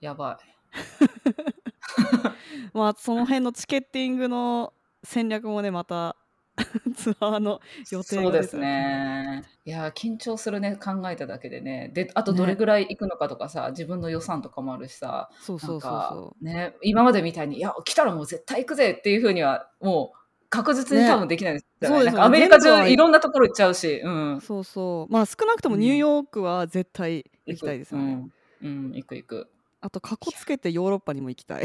[0.00, 0.60] やばい。
[2.74, 4.72] まあその辺のチケッティングの
[5.02, 6.16] 戦略もねまた
[6.96, 7.60] ツアーの
[7.90, 9.44] 予定そうですね。
[9.64, 11.90] いやー緊張するね考えただけでね。
[11.94, 15.30] であとどれぐらい行くのかとかさ、自分の予算とかもあるしさ。
[15.30, 16.44] なそうそうんそう。
[16.44, 20.18] ね今までみたいにいや来たらもう絶対行くぜっていうふうにはもう
[20.50, 21.96] 確実に多分できないですよね。
[21.96, 22.26] そうですよね。
[22.26, 24.36] アメリカ中いろんなところ行っちゃうし、うん。
[24.36, 25.12] う、そうそう。
[25.12, 28.28] まあ少なくともニューヨークは絶対行きたいですよね、
[28.62, 29.48] うん、うん、行く行く
[29.80, 31.64] あとかこつけてヨーロッパにも行きたい。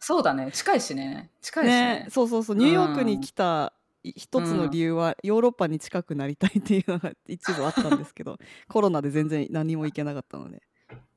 [0.00, 0.50] そうだね。
[0.52, 1.30] 近いしね。
[1.40, 1.80] 近いしね。
[2.00, 2.06] ね。
[2.10, 2.56] そうそうそう。
[2.56, 8.38] ニューヨークに来たい一つの理由はヨーロッパに近くなりたいっていうのが一部あったんですけど
[8.68, 10.62] コロナで全然何も行けなかったので。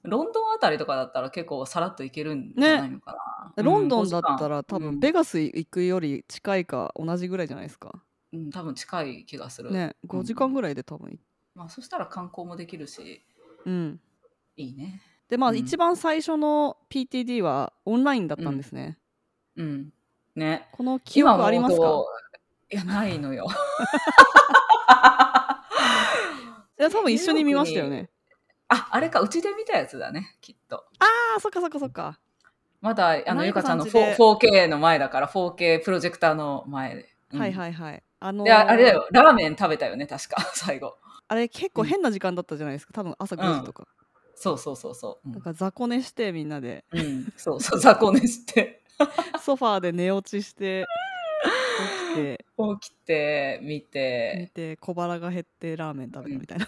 [0.03, 3.13] ロンドンあたりとかだったら結構さらっと行けるんじゃないのか
[3.57, 7.91] な、ロンドンだったら多分ベガ、ガス行くより近いか同じぐらいじゃないですか。
[8.31, 9.95] うんうん多分近い気がする、ね。
[10.05, 11.19] 5時間ぐらいで多分
[11.55, 13.25] まあ、そしたら観光もできるし。
[13.65, 13.99] うん。
[14.55, 15.57] いいねでまあ、うん。
[15.57, 18.97] 一番最初の PTD はオンラインだったんですね、
[19.55, 19.93] うん。
[20.35, 20.67] ね。
[20.71, 22.03] この記憶ありますか？
[22.69, 23.47] いやないのよ。
[26.79, 28.09] いや多分一緒に見ましたよね。
[28.69, 30.85] ああれかうちで見たやつだねきっと。
[30.99, 31.05] あ
[31.37, 32.19] あそっかそっかそっか。
[32.81, 36.95] まだあのゆかちゃんの感じで 4- 4K の前だから 4K プロジェクターの前。
[36.95, 37.39] で、うん。
[37.39, 38.03] はいはいはい。
[38.19, 39.07] あのーでああれだよ。
[39.11, 40.97] ラーメン食べたよね確か最後。
[41.27, 42.93] あれ結構変な時間だったじゃないですか。
[42.93, 43.87] 多分朝5時とか、
[44.39, 45.41] そうそうそうそう、なん。
[45.41, 46.85] か雑魚寝してみんなで。
[46.91, 46.99] うん。
[46.99, 48.83] うん、そうそう雑魚寝して。
[49.41, 50.85] ソファーで寝落ちして
[52.13, 52.45] 起きて。
[52.79, 56.67] 起きて見見てて小腹が減ってラーメン食べたみたいな、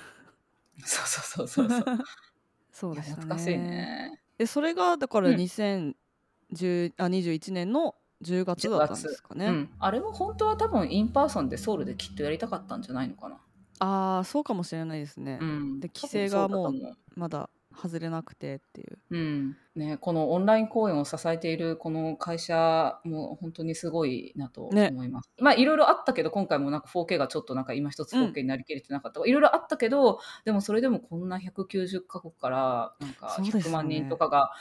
[0.84, 1.98] そうそうそうそうそう。
[2.72, 3.22] そういやでしたね。
[3.24, 4.20] 懐かしいね。
[4.38, 5.36] でそれがだからうん。
[5.36, 13.38] 2010、あ21年の10月だったんですかね、うん、あれも本当は多分 in person でソウルできっとやりたかったんじゃないのかな、
[13.80, 16.74] ああそうかもしれないですね、うん、で規制がもう
[17.16, 18.98] まだ外れなくてっていう。
[19.12, 19.58] うん。
[19.76, 24.90] ね、このオンライン公演を支えているこの会社も本当にすごいなとね。
[24.92, 25.32] 思います。
[25.40, 29.16] まあいろいろあったけど今回もなんか 4K がちょっとなんか今一つうん 4K になりきれてなかった。
[29.16, 34.52] とかいろいろあったけどでもそれでもこんな190カ国からなんかそうですよね100万人とかが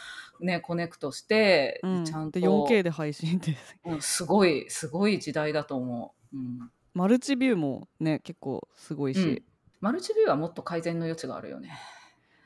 [0.41, 6.37] ねコネクトして、うん、ちゃんとで 4K で配信ってうんすごいすごい時代だと思う。
[6.37, 6.71] うん。
[6.95, 9.43] マルチビューもね結構すごいし、うん。
[9.81, 11.71] マルチビューはもっと改善の余地があるよね。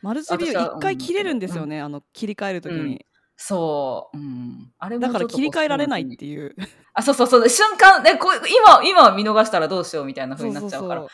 [0.02, 6.54] マルチビュー一回切れるんですよね、あの切り替えるときに、そう、うん、あれもだから切り替えられないっていう。
[6.94, 7.48] あ、そうそうそう。
[7.48, 11.06] 瞬間、ね、こう今、今見逃したらどうしようみたいな風になっちゃうから。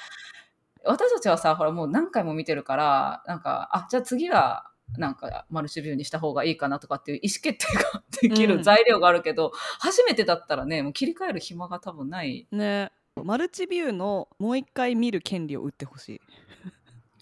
[0.85, 8.59] 私たちはさ、ほら、もう何回も見てるから、なんか、あ、じゃあ次は、なんか、マルチビューにした方がいいかなとかっていう意思決定ができうん。
[8.59, 12.47] る材料があるけど、初めてだったらね、もう切り替える暇が多分ない。
[12.51, 12.91] ね。
[13.25, 16.21] マルチビューのもう一回見る権利を売ってほしい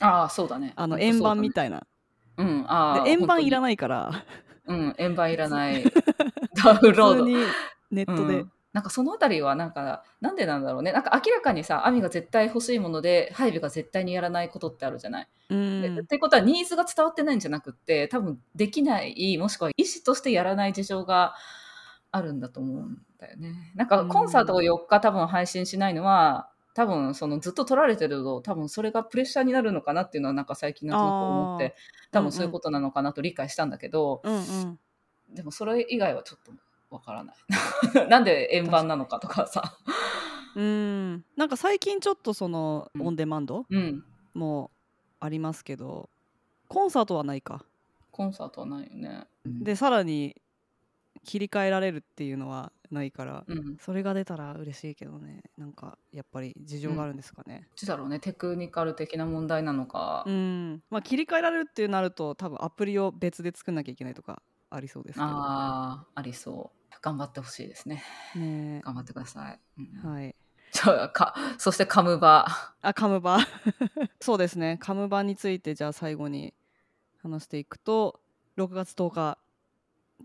[0.01, 0.73] ああ、そうだね。
[0.77, 1.53] あの円盤みい。
[1.53, 1.87] たいな、
[2.37, 3.05] うん、ああ。
[3.05, 3.77] で円盤いらない。
[3.77, 4.25] から
[4.67, 5.85] うん、円盤いらない。
[6.63, 7.25] ダウンロード。
[7.91, 15.29] ネットで、うんなんかそのあたりはなんかなんでなんだろうねなんか明らかにさアミが絶対欲しいものでハイビが絶対にやらないことってあるじゃない。
[15.49, 21.35] うんでってことはニーズが伝わってないんじゃなくって多分できないもしくは意思としてやらない事情が
[22.13, 23.73] あるんだと思うんだよね。
[23.77, 31.75] なんかコンサートを4日多分配信しないのは多分そのずっと撮られてると多分それがプレッシャーになるのかなっていうのはなんか最近なんとなく思って
[32.13, 34.79] 多分そういうことなのかなと理解したんだけど、うんうん
[35.29, 36.53] でもそれ以外はちょっと
[36.89, 37.37] わからない。
[38.09, 39.77] なんで円盤なのかとかさ。
[40.55, 44.05] うんなんか最近ちょっとそのうんオンデマンドうん。
[44.35, 44.71] も
[45.19, 46.09] ありますけど
[46.69, 47.65] コンサートはないか
[48.13, 49.27] コンサートはないよね。
[49.45, 50.41] でさらに
[51.25, 53.77] 切り替えられるっていうのはないから、うん。
[53.81, 58.19] それが出たら嬉しいけどねなんかやっぱり事情があるんですかねどっちだろうね。
[58.21, 60.25] テクニカル的な問題なのか。
[60.27, 66.97] うん、まあ切り替えられるってなると多分アプリを別で作んなきゃいけないとかありそうですけどああ、ありそう。
[67.03, 68.03] 頑張ってほしいですね。
[68.35, 69.61] ね頑張ってください。
[69.79, 70.35] うんえはい
[70.73, 72.47] じゃあかそしてカムバ。
[72.83, 73.39] あカムバ
[74.21, 76.55] そうですねカムバについてじゃあ最後に
[77.23, 78.21] 話していくと
[78.59, 79.39] 6月10日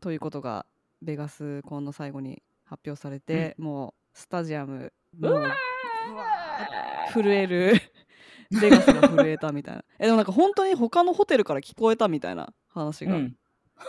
[0.01, 0.65] ということが
[1.01, 2.41] ベガスコンの最後に
[2.71, 5.43] 発表されて、もうスタジアムも
[7.13, 7.73] 震える。
[8.61, 9.83] ベガスが震えたみたいな。
[9.99, 13.35] えでもなんか本当に他のホテルから聞こえたみたいな話が、うん、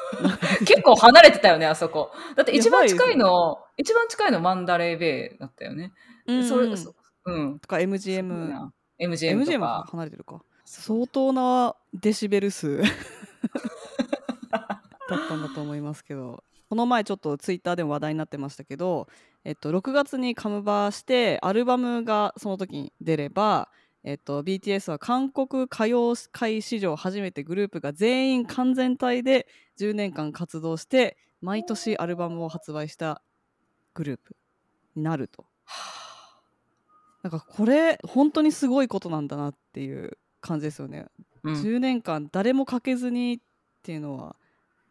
[0.66, 2.10] 結構離れてたよね、あそこ。
[2.36, 5.92] だって一番近いやの、一番近いのマンダレーベイだったよね。
[6.26, 6.48] うん。
[6.48, 7.58] それそうん。
[7.60, 8.72] とか MGM な。
[9.00, 9.84] MGM とか。
[9.90, 10.42] 離れてるか。
[10.64, 12.82] 相当なデシベル数。
[14.50, 16.42] だったんだと思いますけど
[16.72, 19.06] この前ちょっとツイッターでも話題になってましたけど、
[19.44, 23.68] えっと、6月にカムバーしてアルバムがその時に出れば、
[24.04, 29.48] えっと、BTS は韓国歌謡界史上初めてグループが全員完全体で
[29.78, 33.20] 10年間活動して毎年アルバムを発売した
[33.92, 34.34] グループ
[34.96, 35.44] になると。
[37.22, 41.04] なんかこれ本当にすごいことなんだなっていう感じですよね、
[41.42, 43.38] うん10年間誰もかけずにっ
[43.82, 44.36] ていうのは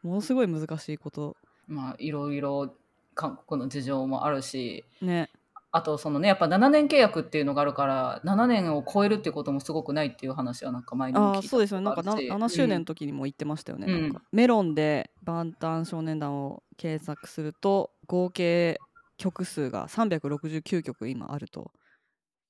[0.03, 1.37] ものすごい難しいこと
[1.67, 2.73] まあいろいろ
[3.13, 5.29] 韓国の事情もあるしね。
[5.73, 11.85] あとそのねやっぱ7年契約っていうのがあるから7年を超えるっていうこともすごくないっていう話はなんか前にも聞いたああそうですよね。
[11.85, 14.01] なんかなことがあるし7周年の時にも言ってましたよね、うん。
[14.01, 18.79] なんかメロンで「バンタン少年団」を検索すると合計
[19.15, 21.71] 曲数が369曲今あると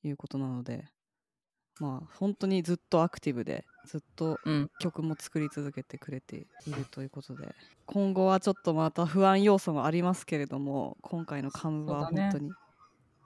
[0.03, 0.88] いうことなので
[1.82, 7.55] まあ本当にずっとアクティブでずっとうん、うん曲も作り続けてくれているということで
[7.88, 12.51] 今後はちょっとまた不安要素もありますけれども今回のカムは本当に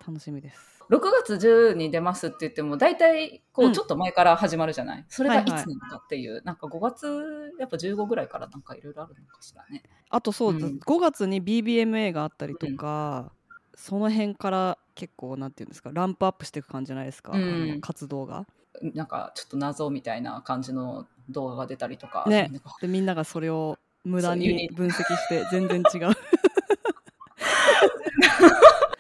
[0.06, 0.84] 楽しみです。
[0.90, 3.74] 6月10に出ますって言っても大体こううん。
[3.74, 5.58] ちょっと前から始まるじゃない、それがいつはい。
[5.58, 9.84] はいなのかっていう、なんか5月やっぱ15ぐらいからなんかいろいろあるのかしらね。
[10.10, 10.80] あとそう、うん。
[10.86, 13.32] 5月に BBMA があったりとか、
[13.76, 17.82] その辺から結構なんていうんですかランプアップしていく感じじゃないですか、うん。
[17.82, 18.46] 活動が。
[18.82, 22.52] なんかちょっと謎みたいな感じの動画が出たりとか、ね。
[22.82, 26.12] でみんながそれを無駄に分析して全然違う。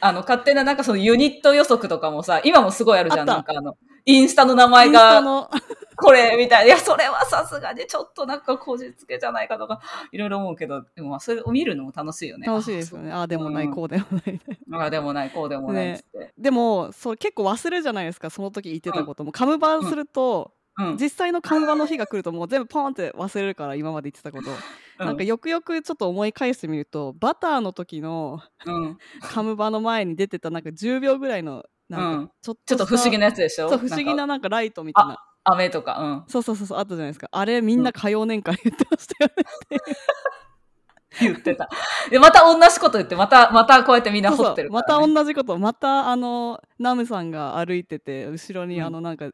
[0.01, 3.25] あの勝手ななんかそのユニット予測とかもさ今もすごいあるじゃん。
[3.25, 5.21] なんかあのインスタの名前が。
[5.21, 5.49] の
[5.95, 6.65] これみたいな。
[6.65, 9.81] いや、それはさすがにちょっとなんかこじつけじゃないかとか、
[10.11, 12.47] いろいろ思うけど、でもまあ、それを見るのも楽しいよね。
[12.47, 13.11] 楽しいですよね。
[13.11, 14.39] ああでもない、うんこうでもない。
[14.73, 16.33] ああでもない、こうでもないっつって。
[16.37, 19.31] でもそう結構忘れるじゃないですかその時言ってたことも。
[19.31, 20.97] カムバンすると、うん。
[20.97, 24.49] 実際のカムバンの日が来るともう全部ポンって忘れるから今まで言ってたこと。
[25.03, 28.97] なんかよくよくちょっと思い返してみるとバターの時のうん。
[29.21, 33.69] カムバの前に出てたなんか10秒ぐらいのなんうんかちょっちょっと不思議ななやつでしょ？
[33.69, 36.23] そう不思議ななんかライトみたいな雨とか、うん。
[36.27, 39.77] そうそうそうそうあったじゃないですかあれみんな歌謡年間言ってましたよね
[41.21, 41.69] 言ってた。
[42.09, 45.13] で、また同じこと言って、また、またこうやってみんなそう掘ってるそうまから、ね。
[45.13, 49.29] た同じことまたあのナムさんが歩いてて後ろにうんあのなんか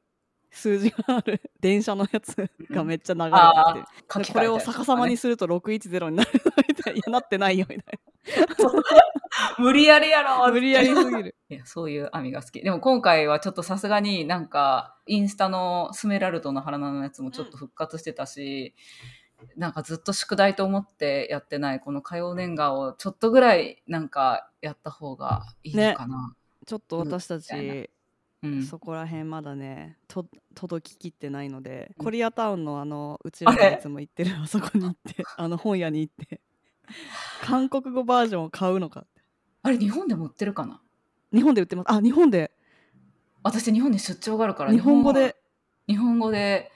[0.52, 1.42] 数字がある。
[1.60, 2.36] 電車のやつ
[2.70, 3.86] がめっちゃ流れてあ
[4.22, 6.30] きて、これを逆さまにすると610になる
[6.68, 8.00] みたいないやなってないよみたい
[9.58, 10.46] 無理やりやろ。
[10.46, 11.36] な無理やりすぎる。
[11.50, 12.62] いや、そういう網が好き。
[12.62, 18.76] でも今回はちょっとさすがになんか、インスタのスメラルドの花のやつもちょっと復活してたし、
[19.56, 26.36] なんかずっと宿題と思ってやってないこの火曜年賀をちょっとぐらいなんかやった方がいいのかな。
[26.66, 27.90] ちょっと私たち
[28.44, 28.64] うん。
[28.64, 30.26] そこら辺まだねと
[30.56, 32.06] 届ききってないので、うん。
[32.06, 36.42] コリアタウンのあのうちらがいつも行ってる あそこに行ってあの本屋に行って
[37.44, 39.06] 韓国語バージョンを買うのか
[39.64, 40.82] あれ日本でも売ってるかな？
[41.34, 41.92] 日本で売ってます。
[41.92, 42.52] あ日本で。
[43.44, 45.36] 私日本に出張があるから日本語で？
[45.88, 46.72] 日本語で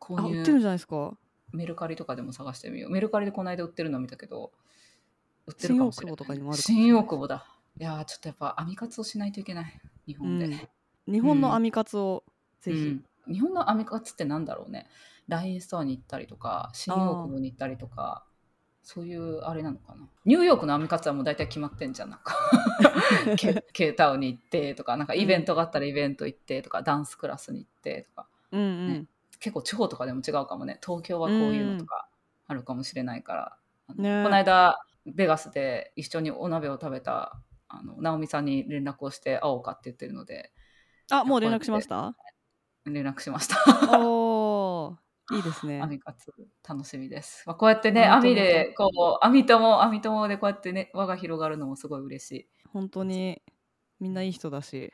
[0.00, 1.16] あ購売ってるん入じゃないですか。
[1.52, 2.90] メルカリとかでも探してみよう。
[2.90, 4.52] メルカリでこの間売ってるの見たけど
[5.46, 6.16] 売ってる新大かもしれない。
[6.16, 7.46] 久保とかにもある新大久保だ。
[7.78, 9.80] いやーちょっとやっぱ編み活をしないといけない。
[10.06, 10.68] 日本で、うん
[11.10, 12.24] 日本の編み活を
[12.60, 12.80] ぜひ、う
[13.30, 13.32] ん。
[13.32, 14.86] 日本の編み活ってなんだろうね。
[15.28, 18.24] LINE ストアに行ったりとか新大久保に行ったりとか
[18.82, 20.08] そういうあれなのかな。
[20.24, 22.10] ニューヨークの編み活はもう大体決まってんじゃん。
[22.10, 22.34] なんか
[23.36, 28.26] ケケータウンに行ってとかなんかイベントがあったらイベント行ってとか、ダンスクラスに行ってとか。
[28.52, 29.06] うんうん、ね。
[29.40, 30.80] 結構地方とかでも違うかもね。
[30.82, 32.08] 東京はこういうのとか
[32.46, 33.56] あるかもしれないから、
[33.88, 34.22] あのね。
[34.24, 37.38] この間ベガスで一緒にお鍋を食べた
[37.68, 40.50] あの直美さんに連絡をして会おうかって言ってるので
[41.10, 42.14] あもう連絡しました？
[42.84, 43.56] 連絡しました。
[44.00, 45.80] おーいいですね。
[46.66, 47.44] 楽しみです。
[47.46, 53.42] まあ、こうやってね網でこう網友網友でこうやってね輪が広がるのもすごい嬉し本当に。
[54.00, 54.92] みんないい人だし。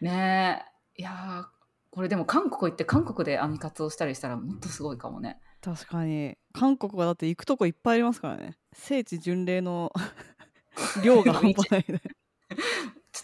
[0.00, 0.04] い。
[0.04, 0.64] ね
[0.96, 1.00] え。
[1.00, 1.44] いやー
[1.90, 5.40] これでも韓国行って韓国で編み活をしたりしたらもっとすごいかもね。
[5.60, 6.36] 確かに。
[6.52, 8.56] 韓国はだって行くとこいっぱいありますからね。
[8.72, 9.92] 聖地巡礼の
[11.02, 12.02] 量が半端ないね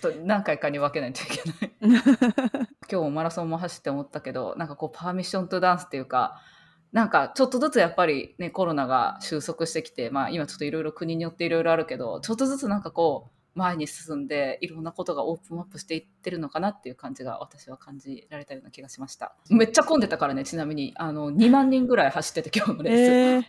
[0.01, 1.73] ちょっと何回かに分けないといけない。
[2.91, 6.41] 今日もマラソンも走って思ったけどなんかこうパーミッショントゥダンスっていうか
[6.93, 19.35] なんかちょっとずつやっぱりねコロナが収束してきてまあ今ちょっといろいろ国によっていろいろあるけどちょっとずつなんかこう前に進んでいろんなことがオープンアップしていってるのかなっていう感じが私は感じられたような気がしました。
[19.51, 20.93] めっちゃ混んでたからねちなみに。
[20.97, 23.45] あの2万人ぐらい走ってて今日のレース、えー、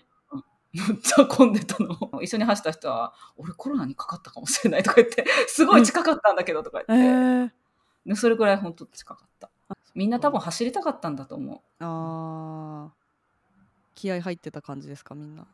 [0.74, 1.98] めっちゃ混んでたの。
[2.22, 9.50] 一緒に走った人は「俺コロナにかかったかもしれない」とか言って「すごい近かったんだけど」とかえ言って、ー、でそれぐらい本当近かった。
[9.94, 11.60] みんな多分走りたかったんだと思う。
[11.84, 12.92] あー。
[13.96, 15.46] 気合入ってた感じですかみんな。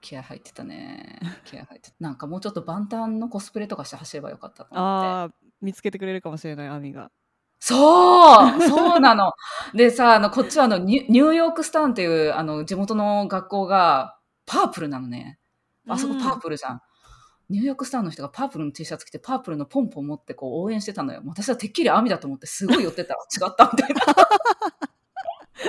[0.00, 1.18] 気合入ってたね。
[1.44, 1.96] 気合入ってた。
[1.98, 5.08] なんかもうちょっと万端のコスプレとかして走ればよかったと思って。
[5.08, 7.10] あー見つけてくれるかもしれない網が。
[7.58, 9.32] そうそうなの。
[9.74, 14.13] でさあのこっちはあのニューヨークスターンっていうあの地元の学校が
[14.46, 15.38] パープルなのね。
[15.88, 16.80] あそこパープルじゃん、
[17.50, 21.22] ニューヨークスターの人がパープルの T シャツ着てパープルのポンポン持ってこう応援してたのよ。
[21.26, 23.14] 私はてっきり網だと思ってすごい寄ってた。
[23.14, 24.02] ら違ったみたいな。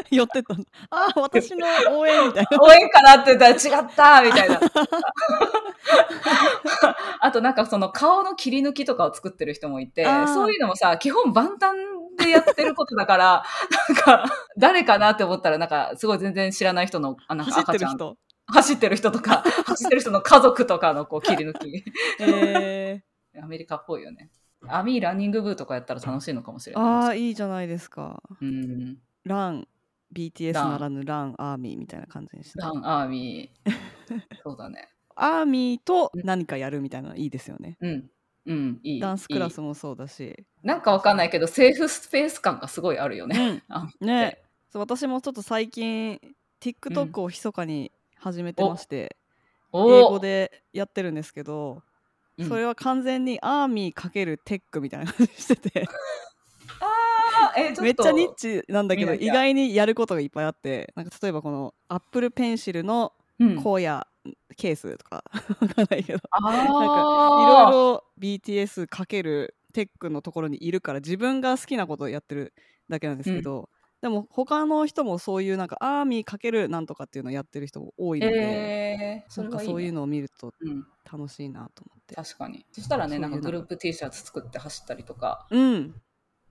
[0.09, 0.53] 寄ってった。
[0.55, 1.67] のあー私の
[1.97, 2.57] 応援みたいな。
[2.61, 4.59] 応援かなって言ったら違ったみたいな。
[7.19, 11.75] あとなんかその顔の切り抜きとかを作ってる人もいてそういうのもさ、基本万端
[12.17, 13.43] でやってることだから、
[13.89, 14.25] なんか
[14.57, 17.91] 誰かなって思ったらなんかすごい全然知らない人のあなんか赤ちゃん。
[17.91, 18.17] る人
[18.47, 21.83] 走ってる人とか、 走ってる人の家族とかのこう切り抜き。
[22.19, 23.03] え
[23.41, 24.29] アメリカっぽいよね。
[24.67, 27.07] 網ランニング部とかやったら楽しいのかもしれー、ない。
[27.07, 28.97] あーいいじゃないですかうん。
[29.23, 29.67] ラン
[30.13, 33.71] BTS ならぬランアーミーみたいな感じにしてランアーミー。
[34.43, 34.89] そうだね。
[35.15, 38.09] アーミーと何かやるみたいなのいいですよねうん。
[38.47, 38.99] うん、いい。
[38.99, 43.63] ダンスクラスいもそうだしいなんかわかんないけど、セーフスペース感がすごいあるよね。
[43.69, 46.19] あねそう私もちょっと最近
[46.61, 47.91] TikTok を密かに
[48.25, 49.17] 始めてまして、
[49.71, 49.87] お。
[49.91, 51.83] 英語でやってるんですけど、
[52.39, 52.49] うん。
[52.49, 55.87] それは完全にアーミー×テックみたいな感じしてて。
[56.79, 63.59] あーえめっちゃニッチなんだけど意外にやることがいっぱいあってなんか例えばこのアップルペンシルのうん。
[63.59, 64.03] 荒野
[64.57, 65.23] ケースとか
[65.61, 66.19] わかんないけど。
[66.31, 72.53] あなんかいろいーろ BTS かけるテックのところにいるから自分が好きなことをやってる
[72.89, 73.69] だけなんですけど、
[74.01, 82.15] でも他の人もそういうなんかアーミーかけるなんとかっていうのをやってる人も多いので、えー、そね、かそういうのを見るとうん、楽しいなと思って。
[82.15, 82.65] 確かに。
[82.71, 85.47] そしたらねなんかグループ T シャツ作って走ったりとか。
[85.49, 85.95] うん。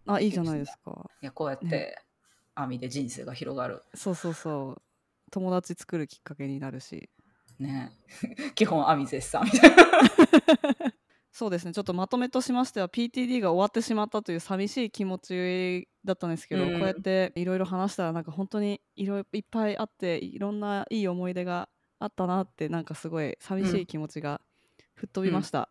[0.06, 1.10] あいいじゃないですか。
[1.22, 1.98] いやこうやって
[2.54, 3.82] 網で人生が広がる。
[3.94, 4.82] そうそうそう。
[5.30, 7.08] 友達作るきっかけになるし。
[7.58, 7.92] ね。
[8.54, 9.76] 基本網絶賛みたいな
[11.34, 11.72] そうですね。
[11.72, 16.78] ちょっとまとめとしましては PTD が終わってしまったという寂しい気持ちだったんですけど、うん。
[16.78, 21.68] こうやっていろいろ話したらなんか本当にいろいっぱいあっていろんないい思い出が
[21.98, 24.40] あったなってなんかすごい寂しい気持ちが
[24.94, 25.70] 吹っ飛びました。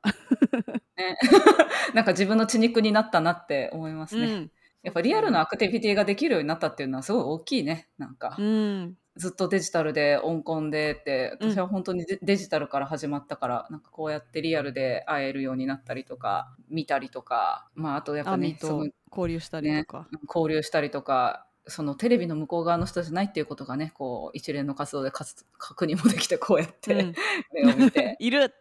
[0.97, 1.17] ね。
[1.95, 4.51] なんか自分の血肉になったなって思いますね、うん。
[4.83, 11.51] やっぱリアルなアクティビティができるようになったっていうのはすごい大きいねなんか、うんずっとデジタルで音コンでってうん。
[11.51, 27.13] 私は本当にデデジタルから始まったから、なんかこうやってリアルで会えるようになったりとか見たりとかまああとやっぱねその交流したりとか、交流したりとかそのテレビの向こう側の人じゃないっていうことがねこう一連の活動でかつ確認もできてこうやってうん。
[27.53, 28.53] 目を見て、 いる。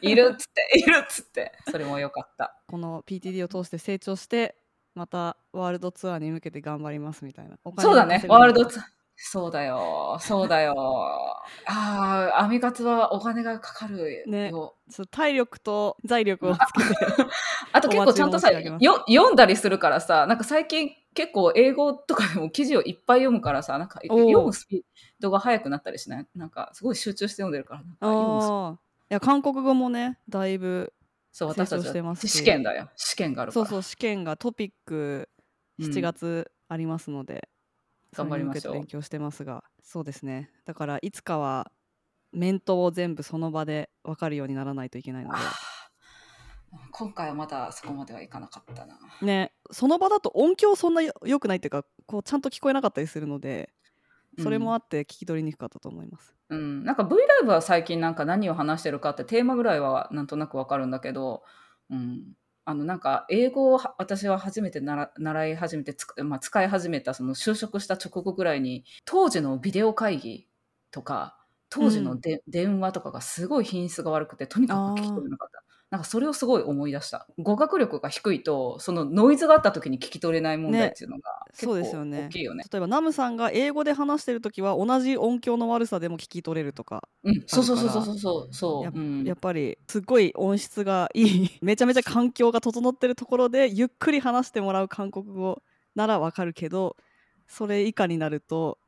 [0.00, 2.56] いるっつって いるっつってそれもよかった。
[2.66, 4.56] この PTD を通して成長して
[4.94, 7.58] またワールドツアーに向けて頑張りますみたいな。
[7.78, 8.24] そうだね。
[8.26, 8.99] ワールドツアー。
[9.22, 10.74] そうだよ、そうだよ。
[11.68, 14.26] ああ、アミ活はお金がかかるよ。
[14.26, 14.50] ね。
[14.88, 17.22] そう体力と財力をつけて
[17.72, 24.82] あと結構ちゃんとさよ、読んだりするからさ、なんか最近結構英語とかでも記事をいっぱい読むからさ、なんか読むスピー
[25.20, 26.26] ドが速くなったりしない？
[26.34, 28.78] なんかすごい集中して読んでるから、ああ
[29.10, 30.94] いや韓国語もねだいぶ
[31.30, 32.88] そう、私たち試験だよ。
[32.96, 33.66] 試験があるから。
[33.66, 35.28] そうそう試験がトピック
[35.78, 37.48] うん7月ありますので、
[38.14, 38.74] 頑張りましょう。
[38.74, 40.50] 勉強してますがそうですね。
[40.64, 41.70] だからいつかは
[42.32, 45.80] メントを全部その場で分かるようにならないといけないのあー。
[46.92, 48.96] 今回はまだそこまではいかなかったな。
[49.20, 53.72] でねその場だと音響そんなよ良くないっていうかこうちゃんと聞こえなかったりするので
[54.38, 61.42] それもあって聞き取りにくかったと思います、うん、なんか V ライブは最近なんか何を話してるかってテーマぐらいはなんとなくわかるんだけど、
[61.90, 62.34] うん、
[62.70, 70.46] あのなんか英語をは私は初めて習い始めてまあ、使い始めたその就職した直後ぐらいに当時のビデオ会議
[70.92, 71.36] とか
[71.68, 75.59] 当時ので、電話とかがすごい品質が悪くてとにかく聞き取れなかった。
[75.90, 77.26] なんかそれをすごい思い出した。
[77.36, 82.64] 語学力が低いと、そのノイズがあった時に聞き取れない問題っていうのが結構そうですよね大きいよね。
[82.70, 88.84] 例えばナムさんが英語で話してる時は同じ音響の悪さでも聞き取れるとかうん、そうそうそうそうそうそう。
[88.84, 95.60] やうんやっぱりすっごい音質がいい めちゃめちゃ環境が整ってるところでゆっくり話してもらう韓国語
[95.96, 96.96] ならわかるけど
[97.48, 98.78] それ以下になると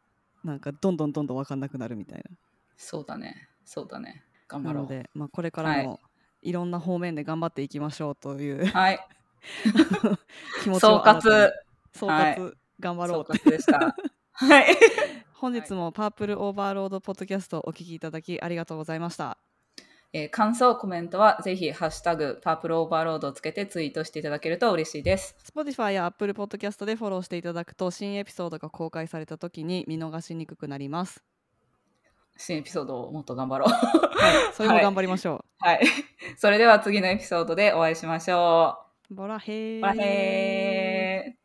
[0.44, 2.24] なんかどんどんどんどん分かんなくなるみたい
[2.76, 3.48] そうだね。
[3.64, 4.24] そうだね。
[4.48, 4.82] 頑張ろう。
[4.84, 6.11] ななので、まあ、これからもい
[6.50, 8.98] ろんな方面で頑張っていきましょうというはい。
[10.62, 11.50] 気持ち総を新たに括。
[11.94, 13.94] 総はい括頑張ろ総うと括でした。
[14.32, 14.66] はい。
[15.34, 19.38] 本日もパープルオーバーロードポッドキャストお聞きいただきありがとうございました
[20.14, 25.34] えー感想、コメントはぜひ、ハッシュタグ、パープルオーバーロードをつけてツイートしていただけると嬉しいです。
[25.42, 31.22] Spotify や Apple Podcast でフォローしていただくと新エピソードが公開された時に見逃しにくくなります。
[32.36, 33.68] 新エピソードをもっと頑張ろう。
[33.68, 35.80] はい、 それも頑張りましょはい。
[36.36, 38.78] それでは次のエピソードでお会いしましょ
[39.10, 39.14] う。
[39.14, 39.82] ボラヘーう。
[39.82, 41.41] バイヘー